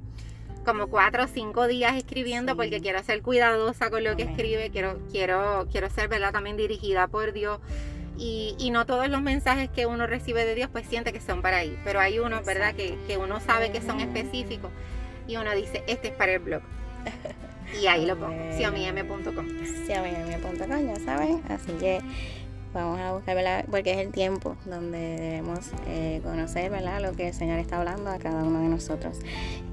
como 0.69 0.89
cuatro 0.89 1.25
o 1.25 1.27
cinco 1.27 1.67
días 1.67 1.97
escribiendo 1.97 2.55
porque 2.55 2.83
quiero 2.83 3.03
ser 3.03 3.23
cuidadosa 3.23 3.89
con 3.89 4.05
lo 4.05 4.17
que 4.17 4.25
escribe, 4.25 4.69
quiero, 4.69 4.99
quiero, 5.11 5.67
quiero 5.73 5.89
ser 5.89 6.09
¿verdad? 6.09 6.31
también 6.31 6.59
dirigida 6.59 7.09
por 7.09 7.33
Dios. 7.33 7.59
Y, 8.19 8.69
no 8.71 8.85
todos 8.85 9.09
los 9.09 9.23
mensajes 9.23 9.71
que 9.71 9.87
uno 9.87 10.07
recibe 10.07 10.45
de 10.45 10.55
Dios 10.55 10.69
pues 10.71 10.87
siente 10.87 11.11
que 11.11 11.21
son 11.21 11.41
para 11.41 11.59
ahí, 11.59 11.79
pero 11.85 12.01
hay 12.01 12.19
unos, 12.19 12.45
¿verdad? 12.45 12.75
Que, 12.75 12.99
que 13.07 13.17
uno 13.17 13.41
sabe 13.41 13.73
que 13.73 13.81
son 13.81 14.01
específicos 14.01 14.71
y 15.27 15.37
uno 15.37 15.55
dice, 15.55 15.85
este 15.87 16.09
es 16.09 16.15
para 16.15 16.33
el 16.33 16.41
blog. 16.41 16.63
Y 17.83 17.87
ahí 17.87 18.07
lo 18.07 18.17
pongo, 18.17 18.35
xiomim.com. 18.57 19.47
Xiomim.com, 19.87 20.87
ya 20.87 20.97
saben. 21.05 21.43
Así 21.51 21.73
que 21.73 22.01
vamos 22.73 22.99
a 23.01 23.13
buscar, 23.13 23.35
¿verdad? 23.35 23.65
Porque 23.71 23.93
es 23.93 23.99
el 23.99 24.13
tiempo 24.13 24.57
donde 24.65 24.99
debemos 24.99 25.71
eh, 25.87 26.21
conocer, 26.23 26.71
¿verdad? 26.71 27.01
Lo 27.01 27.13
que 27.13 27.29
el 27.29 27.35
Señor 27.35 27.59
está 27.59 27.79
hablando 27.79 28.11
a 28.11 28.19
cada 28.19 28.43
uno 28.43 28.61
de 28.61 28.69
nosotros. 28.69 29.19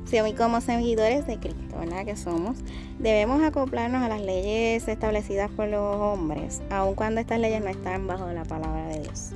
Si 0.06 0.20
hoy 0.20 0.34
como 0.34 0.62
seguidores 0.62 1.25
de 1.28 1.40
Cristo, 1.40 1.78
¿verdad? 1.80 2.06
Que 2.06 2.16
somos, 2.16 2.58
debemos 3.00 3.42
acoplarnos 3.44 4.04
a 4.04 4.08
las 4.08 4.22
leyes 4.22 4.88
establecidas 4.88 5.50
por 5.52 5.68
los 5.68 5.96
hombres, 5.96 6.62
aun 6.70 6.96
cuando 6.96 7.22
estas 7.22 7.40
leyes 7.40 7.64
no 7.64 7.70
están 7.70 8.08
bajo 8.08 8.28
la 8.32 8.44
palabra 8.44 8.88
de 8.88 9.00
Dios. 9.02 9.32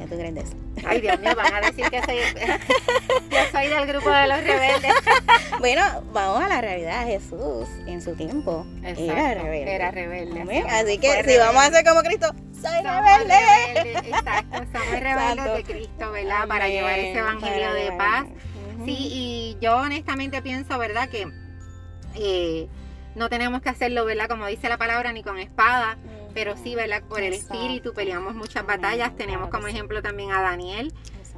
¿Qué 0.00 0.06
tú 0.06 0.16
crees 0.16 0.34
de 0.34 0.40
eso? 0.40 0.56
Ay, 0.86 1.02
Dios 1.02 1.20
mío, 1.20 1.32
van 1.36 1.54
a 1.54 1.60
decir 1.60 1.84
que 1.90 2.02
soy, 2.02 2.16
yo 3.30 3.38
soy 3.52 3.68
del 3.68 3.86
grupo 3.86 4.10
de 4.10 4.28
los 4.28 4.42
rebeldes. 4.42 4.94
bueno, 5.58 5.82
vamos 6.14 6.42
a 6.42 6.48
la 6.48 6.60
realidad. 6.62 7.04
Jesús, 7.04 7.68
en 7.86 8.00
su 8.00 8.14
tiempo, 8.16 8.64
era 8.82 9.34
rebelde. 9.34 9.74
Era 9.74 9.90
rebelde. 9.90 10.64
Así 10.70 10.96
que 10.96 11.22
si 11.24 11.36
vamos 11.36 11.62
a 11.62 11.70
ser 11.70 11.84
como 11.84 12.00
Cristo, 12.00 12.28
soy 12.62 12.82
rebelde. 12.82 14.08
Exacto, 14.08 14.56
somos 14.72 15.00
rebeldes 15.00 15.54
de 15.54 15.64
Cristo, 15.64 16.12
¿verdad? 16.12 16.48
Para 16.48 16.68
llevar 16.68 16.98
ese 16.98 17.18
evangelio 17.18 17.74
de 17.74 17.92
paz. 17.92 18.24
Sí, 18.86 18.96
y 18.96 19.58
yo 19.60 19.76
honestamente 19.76 20.40
pienso, 20.40 20.78
¿verdad? 20.78 21.10
Que 21.10 21.30
eh, 22.14 22.68
no 23.14 23.28
tenemos 23.28 23.60
que 23.60 23.68
hacerlo, 23.68 24.06
¿verdad? 24.06 24.30
Como 24.30 24.46
dice 24.46 24.70
la 24.70 24.78
palabra, 24.78 25.12
ni 25.12 25.22
con 25.22 25.38
espada 25.38 25.98
pero 26.34 26.56
sí, 26.56 26.74
¿verdad? 26.74 27.02
Por 27.08 27.22
el 27.22 27.34
espíritu 27.34 27.92
peleamos 27.92 28.34
muchas 28.34 28.66
batallas. 28.66 29.16
Tenemos 29.16 29.50
como 29.50 29.66
ejemplo 29.66 30.02
también 30.02 30.32
a 30.32 30.42
Daniel. 30.42 30.92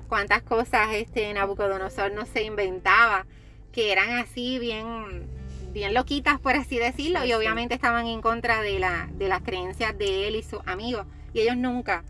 Cuántas 0.08 0.42
cosas 0.42 0.94
este 0.94 1.32
Nabucodonosor 1.32 2.12
no 2.12 2.26
se 2.26 2.42
inventaba, 2.42 3.26
que 3.72 3.92
eran 3.92 4.10
así 4.18 4.58
bien, 4.58 5.26
bien 5.72 5.94
loquitas, 5.94 6.38
por 6.38 6.54
así 6.54 6.78
decirlo, 6.78 7.24
y 7.24 7.32
obviamente 7.32 7.74
estaban 7.74 8.06
en 8.06 8.20
contra 8.20 8.60
de, 8.60 8.78
la, 8.78 9.08
de 9.12 9.28
las 9.28 9.42
creencias 9.42 9.96
de 9.96 10.28
él 10.28 10.36
y 10.36 10.42
sus 10.42 10.60
amigos. 10.66 11.06
Y 11.32 11.40
ellos 11.40 11.56
nunca, 11.56 12.04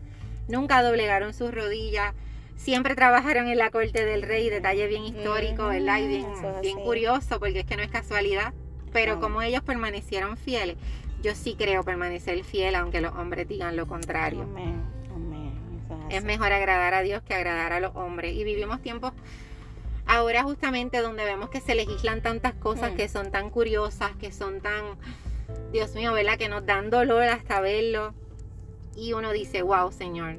nunca 0.49 0.83
doblegaron 0.83 1.33
sus 1.33 1.55
rodillas. 1.55 2.15
Siempre 2.57 2.95
trabajaron 2.95 3.49
en 3.49 3.59
la 3.59 3.71
corte 3.71 4.05
del 4.05 4.23
rey, 4.23 4.51
detalle 4.51 4.87
bien 4.89 5.05
histórico, 5.05 5.69
¿verdad? 5.69 6.01
Y 6.01 6.09
bien, 6.09 6.27
bien 6.61 6.81
curioso, 6.81 7.39
porque 7.39 7.61
es 7.61 7.67
que 7.67 7.77
no 7.77 7.83
es 7.83 7.91
casualidad. 7.91 8.53
Pero 8.93 9.21
como 9.21 9.41
ellos 9.43 9.63
permanecieron 9.63 10.37
fieles, 10.37 10.77
yo 11.23 11.35
sí 11.35 11.55
creo 11.57 11.85
permanecer 11.85 12.43
fiel 12.45 12.75
aunque 12.75 13.01
los 13.01 13.15
hombres 13.15 13.49
digan 13.49 13.77
lo 13.77 13.87
contrario. 13.87 14.43
Amén. 14.43 14.83
Amén. 15.15 15.53
Es 16.11 16.25
mejor 16.25 16.53
agradar 16.53 16.95
a 16.95 17.03
Dios 17.03 17.23
que 17.23 17.35
agradar 17.35 17.73
a 17.73 17.81
los 17.81 17.95
hombres. 17.95 18.35
Y 18.35 18.45
vivimos 18.45 18.83
tiempos 18.83 19.13
ahora 20.07 20.43
justamente 20.43 21.01
donde 21.01 21.25
vemos 21.25 21.49
que 21.49 21.61
se 21.61 21.75
legislan 21.75 22.23
tantas 22.23 22.55
cosas 22.55 22.93
mm. 22.93 22.97
que 22.97 23.09
son 23.09 23.31
tan 23.31 23.51
curiosas, 23.51 24.11
que 24.17 24.33
son 24.33 24.61
tan, 24.61 24.85
Dios 25.73 25.95
mío, 25.95 26.13
¿verdad? 26.13 26.37
Que 26.37 26.49
nos 26.49 26.67
dan 26.67 26.91
dolor 26.91 27.23
hasta 27.23 27.61
verlo. 27.61 28.15
Y 28.97 29.13
uno 29.13 29.33
dice, 29.33 29.63
wow, 29.63 29.91
Señor, 29.93 30.39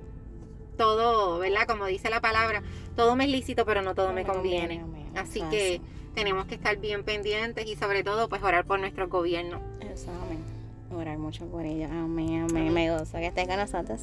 todo, 0.78 1.40
¿verdad? 1.40 1.66
Como 1.66 1.86
dice 1.86 2.10
la 2.10 2.22
palabra, 2.22 2.62
todo 2.96 3.16
me 3.16 3.24
es 3.24 3.32
lícito, 3.32 3.66
pero 3.66 3.82
no 3.82 3.96
todo 3.96 4.12
me 4.12 4.26
conviene. 4.26 4.84
Así 5.16 5.42
que 5.50 5.82
tenemos 6.14 6.46
que 6.46 6.56
estar 6.56 6.78
bien 6.78 7.04
pendientes 7.04 7.66
y 7.66 7.76
sobre 7.76 8.04
todo 8.04 8.30
pues 8.30 8.44
orar 8.44 8.66
por 8.66 8.80
nuestro 8.80 9.08
gobierno. 9.08 9.62
Exactamente 9.80 10.63
orar 10.96 11.18
mucho 11.18 11.46
por 11.46 11.66
ella. 11.66 11.88
Amén, 11.88 12.48
amén. 12.50 12.74
Me 12.74 12.90
gozo 12.90 13.18
que 13.18 13.28
esté 13.28 13.48
con 13.48 13.58
nosotros, 13.58 14.00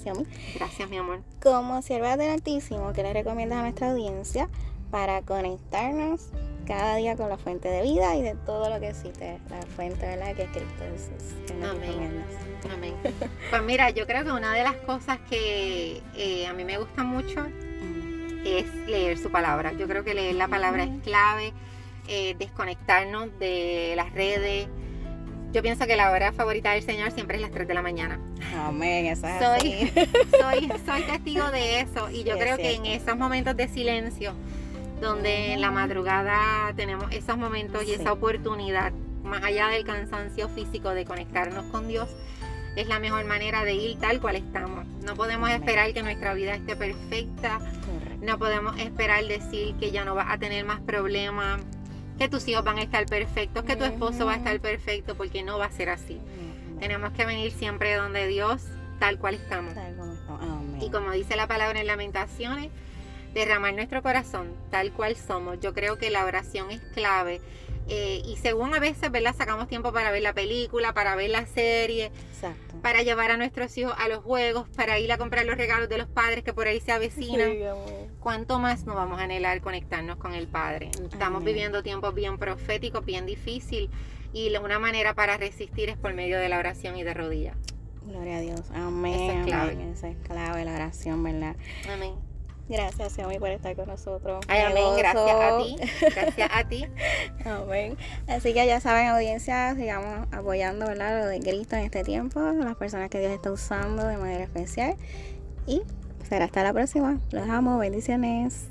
Gracias, 0.54 0.90
mi 0.90 0.96
amor. 0.96 1.20
Como 1.42 1.82
sierva 1.82 2.16
del 2.16 2.30
Altísimo, 2.30 2.92
¿qué 2.92 3.02
le 3.02 3.12
recomiendas 3.12 3.58
a 3.58 3.62
nuestra 3.62 3.90
audiencia 3.90 4.48
para 4.90 5.22
conectarnos 5.22 6.28
cada 6.66 6.96
día 6.96 7.16
con 7.16 7.28
la 7.28 7.38
fuente 7.38 7.68
de 7.68 7.82
vida 7.82 8.16
y 8.16 8.22
de 8.22 8.34
todo 8.34 8.70
lo 8.70 8.80
que 8.80 8.90
existe, 8.90 9.38
la 9.48 9.62
fuente 9.62 10.06
de 10.06 10.16
la 10.16 10.34
que 10.34 10.42
es 10.42 10.50
Cristo 10.50 10.84
Jesús? 10.92 11.34
Amén. 11.62 12.24
Amén. 12.72 12.94
Pues 13.50 13.62
mira, 13.62 13.90
yo 13.90 14.06
creo 14.06 14.24
que 14.24 14.32
una 14.32 14.52
de 14.54 14.62
las 14.62 14.76
cosas 14.76 15.18
que 15.28 16.02
eh, 16.16 16.46
a 16.46 16.52
mí 16.52 16.64
me 16.64 16.78
gusta 16.78 17.02
mucho 17.02 17.46
es 18.44 18.72
leer 18.86 19.18
su 19.18 19.30
palabra. 19.30 19.72
Yo 19.72 19.86
creo 19.86 20.04
que 20.04 20.14
leer 20.14 20.36
la 20.36 20.48
palabra 20.48 20.84
es 20.84 21.02
clave, 21.02 21.52
eh, 22.08 22.34
desconectarnos 22.38 23.38
de 23.38 23.94
las 23.96 24.12
redes 24.12 24.68
yo 25.52 25.62
pienso 25.62 25.86
que 25.86 25.96
la 25.96 26.10
hora 26.10 26.32
favorita 26.32 26.72
del 26.72 26.82
Señor 26.82 27.10
siempre 27.10 27.36
es 27.36 27.42
las 27.42 27.50
3 27.50 27.66
de 27.66 27.74
la 27.74 27.82
mañana. 27.82 28.18
Amén, 28.56 29.06
eso 29.06 29.26
soy, 29.40 29.90
soy, 30.40 30.72
soy, 30.86 31.02
testigo 31.02 31.50
de 31.50 31.80
eso 31.80 32.10
y 32.10 32.24
yo 32.24 32.38
creo 32.38 32.56
que 32.56 32.74
en 32.74 32.86
esos 32.86 33.16
momentos 33.16 33.56
de 33.56 33.68
silencio, 33.68 34.34
donde 35.00 35.52
en 35.52 35.60
la 35.60 35.70
madrugada 35.70 36.72
tenemos 36.76 37.12
esos 37.12 37.36
momentos 37.36 37.84
y 37.84 37.94
esa 37.94 38.12
oportunidad, 38.12 38.92
más 39.24 39.42
allá 39.42 39.68
del 39.68 39.84
cansancio 39.84 40.48
físico 40.48 40.90
de 40.90 41.04
conectarnos 41.04 41.64
con 41.66 41.88
Dios, 41.88 42.08
es 42.76 42.86
la 42.86 43.00
mejor 43.00 43.24
manera 43.24 43.64
de 43.64 43.74
ir 43.74 43.98
tal 43.98 44.20
cual 44.20 44.36
estamos. 44.36 44.86
No 45.04 45.16
podemos 45.16 45.50
esperar 45.50 45.92
que 45.92 46.02
nuestra 46.02 46.34
vida 46.34 46.54
esté 46.54 46.76
perfecta, 46.76 47.58
no 48.20 48.38
podemos 48.38 48.78
esperar 48.78 49.24
decir 49.24 49.74
que 49.76 49.90
ya 49.90 50.04
no 50.04 50.14
va 50.14 50.30
a 50.30 50.38
tener 50.38 50.64
más 50.64 50.80
problemas 50.80 51.60
que 52.20 52.28
tus 52.28 52.46
hijos 52.48 52.62
van 52.62 52.76
a 52.76 52.82
estar 52.82 53.06
perfectos, 53.06 53.64
que 53.64 53.76
tu 53.76 53.84
esposo 53.84 54.26
va 54.26 54.34
a 54.34 54.36
estar 54.36 54.60
perfecto, 54.60 55.14
porque 55.14 55.42
no 55.42 55.58
va 55.58 55.64
a 55.64 55.70
ser 55.70 55.88
así. 55.88 56.20
Tenemos 56.78 57.12
que 57.12 57.24
venir 57.24 57.50
siempre 57.50 57.94
donde 57.94 58.26
Dios, 58.26 58.60
tal 58.98 59.18
cual 59.18 59.36
estamos. 59.36 59.72
Y 60.82 60.90
como 60.90 61.12
dice 61.12 61.34
la 61.34 61.46
palabra 61.46 61.80
en 61.80 61.86
Lamentaciones, 61.86 62.68
derramar 63.32 63.72
nuestro 63.72 64.02
corazón 64.02 64.52
tal 64.70 64.92
cual 64.92 65.16
somos. 65.16 65.60
Yo 65.60 65.72
creo 65.72 65.96
que 65.96 66.10
la 66.10 66.26
oración 66.26 66.70
es 66.70 66.82
clave 66.92 67.40
eh, 67.92 68.22
y 68.24 68.36
según 68.36 68.72
a 68.72 68.78
veces, 68.78 69.10
¿verdad? 69.10 69.34
Sacamos 69.36 69.66
tiempo 69.66 69.92
para 69.92 70.12
ver 70.12 70.22
la 70.22 70.32
película, 70.32 70.94
para 70.94 71.16
ver 71.16 71.30
la 71.30 71.44
serie, 71.46 72.12
para 72.82 73.02
llevar 73.02 73.32
a 73.32 73.36
nuestros 73.36 73.76
hijos 73.76 73.92
a 73.98 74.06
los 74.06 74.22
juegos, 74.22 74.68
para 74.76 75.00
ir 75.00 75.10
a 75.10 75.18
comprar 75.18 75.44
los 75.44 75.56
regalos 75.56 75.88
de 75.88 75.98
los 75.98 76.06
padres 76.06 76.44
que 76.44 76.52
por 76.52 76.68
ahí 76.68 76.78
se 76.78 76.92
avecinan. 76.92 77.50
¿Cuánto 78.20 78.60
más 78.60 78.84
nos 78.84 78.94
vamos 78.94 79.18
a 79.20 79.24
anhelar 79.24 79.60
conectarnos 79.60 80.18
con 80.18 80.34
el 80.34 80.46
Padre? 80.46 80.92
Estamos 81.10 81.42
viviendo 81.42 81.82
tiempos 81.82 82.14
bien 82.14 82.38
proféticos, 82.38 83.04
bien 83.04 83.26
difícil 83.26 83.90
y 84.32 84.56
una 84.56 84.78
manera 84.78 85.14
para 85.14 85.36
resistir 85.36 85.88
es 85.88 85.96
por 85.96 86.14
medio 86.14 86.38
de 86.38 86.48
la 86.48 86.58
oración 86.58 86.96
y 86.96 87.02
de 87.02 87.12
rodillas. 87.12 87.56
Gloria 88.06 88.36
a 88.36 88.40
Dios. 88.40 88.62
Amén. 88.72 89.14
es 89.14 89.46
clave. 89.46 89.90
Esa 89.92 90.08
es 90.08 90.16
clave 90.18 90.64
la 90.64 90.74
oración, 90.74 91.22
¿verdad? 91.24 91.56
Amén. 91.92 92.29
Gracias, 92.70 93.14
Xiaomi, 93.14 93.40
por 93.40 93.48
estar 93.48 93.74
con 93.74 93.88
nosotros. 93.88 94.44
Amén. 94.46 94.94
Gracias 94.96 95.40
a 95.40 95.58
ti. 95.58 95.76
Gracias 96.14 96.50
a 96.52 96.68
ti. 96.68 96.86
amén. 97.44 97.96
Así 98.28 98.54
que 98.54 98.64
ya 98.64 98.80
saben, 98.80 99.08
audiencia, 99.08 99.74
sigamos 99.74 100.28
apoyando 100.30 100.86
¿verdad? 100.86 101.20
lo 101.20 101.26
de 101.26 101.40
Cristo 101.40 101.74
en 101.74 101.82
este 101.82 102.04
tiempo, 102.04 102.40
las 102.40 102.76
personas 102.76 103.10
que 103.10 103.18
Dios 103.18 103.32
está 103.32 103.50
usando 103.50 104.06
de 104.06 104.16
manera 104.16 104.44
especial. 104.44 104.94
Y 105.66 105.82
será 106.28 106.44
hasta 106.44 106.62
la 106.62 106.72
próxima. 106.72 107.18
Los 107.32 107.48
amo. 107.48 107.76
Bendiciones. 107.78 108.68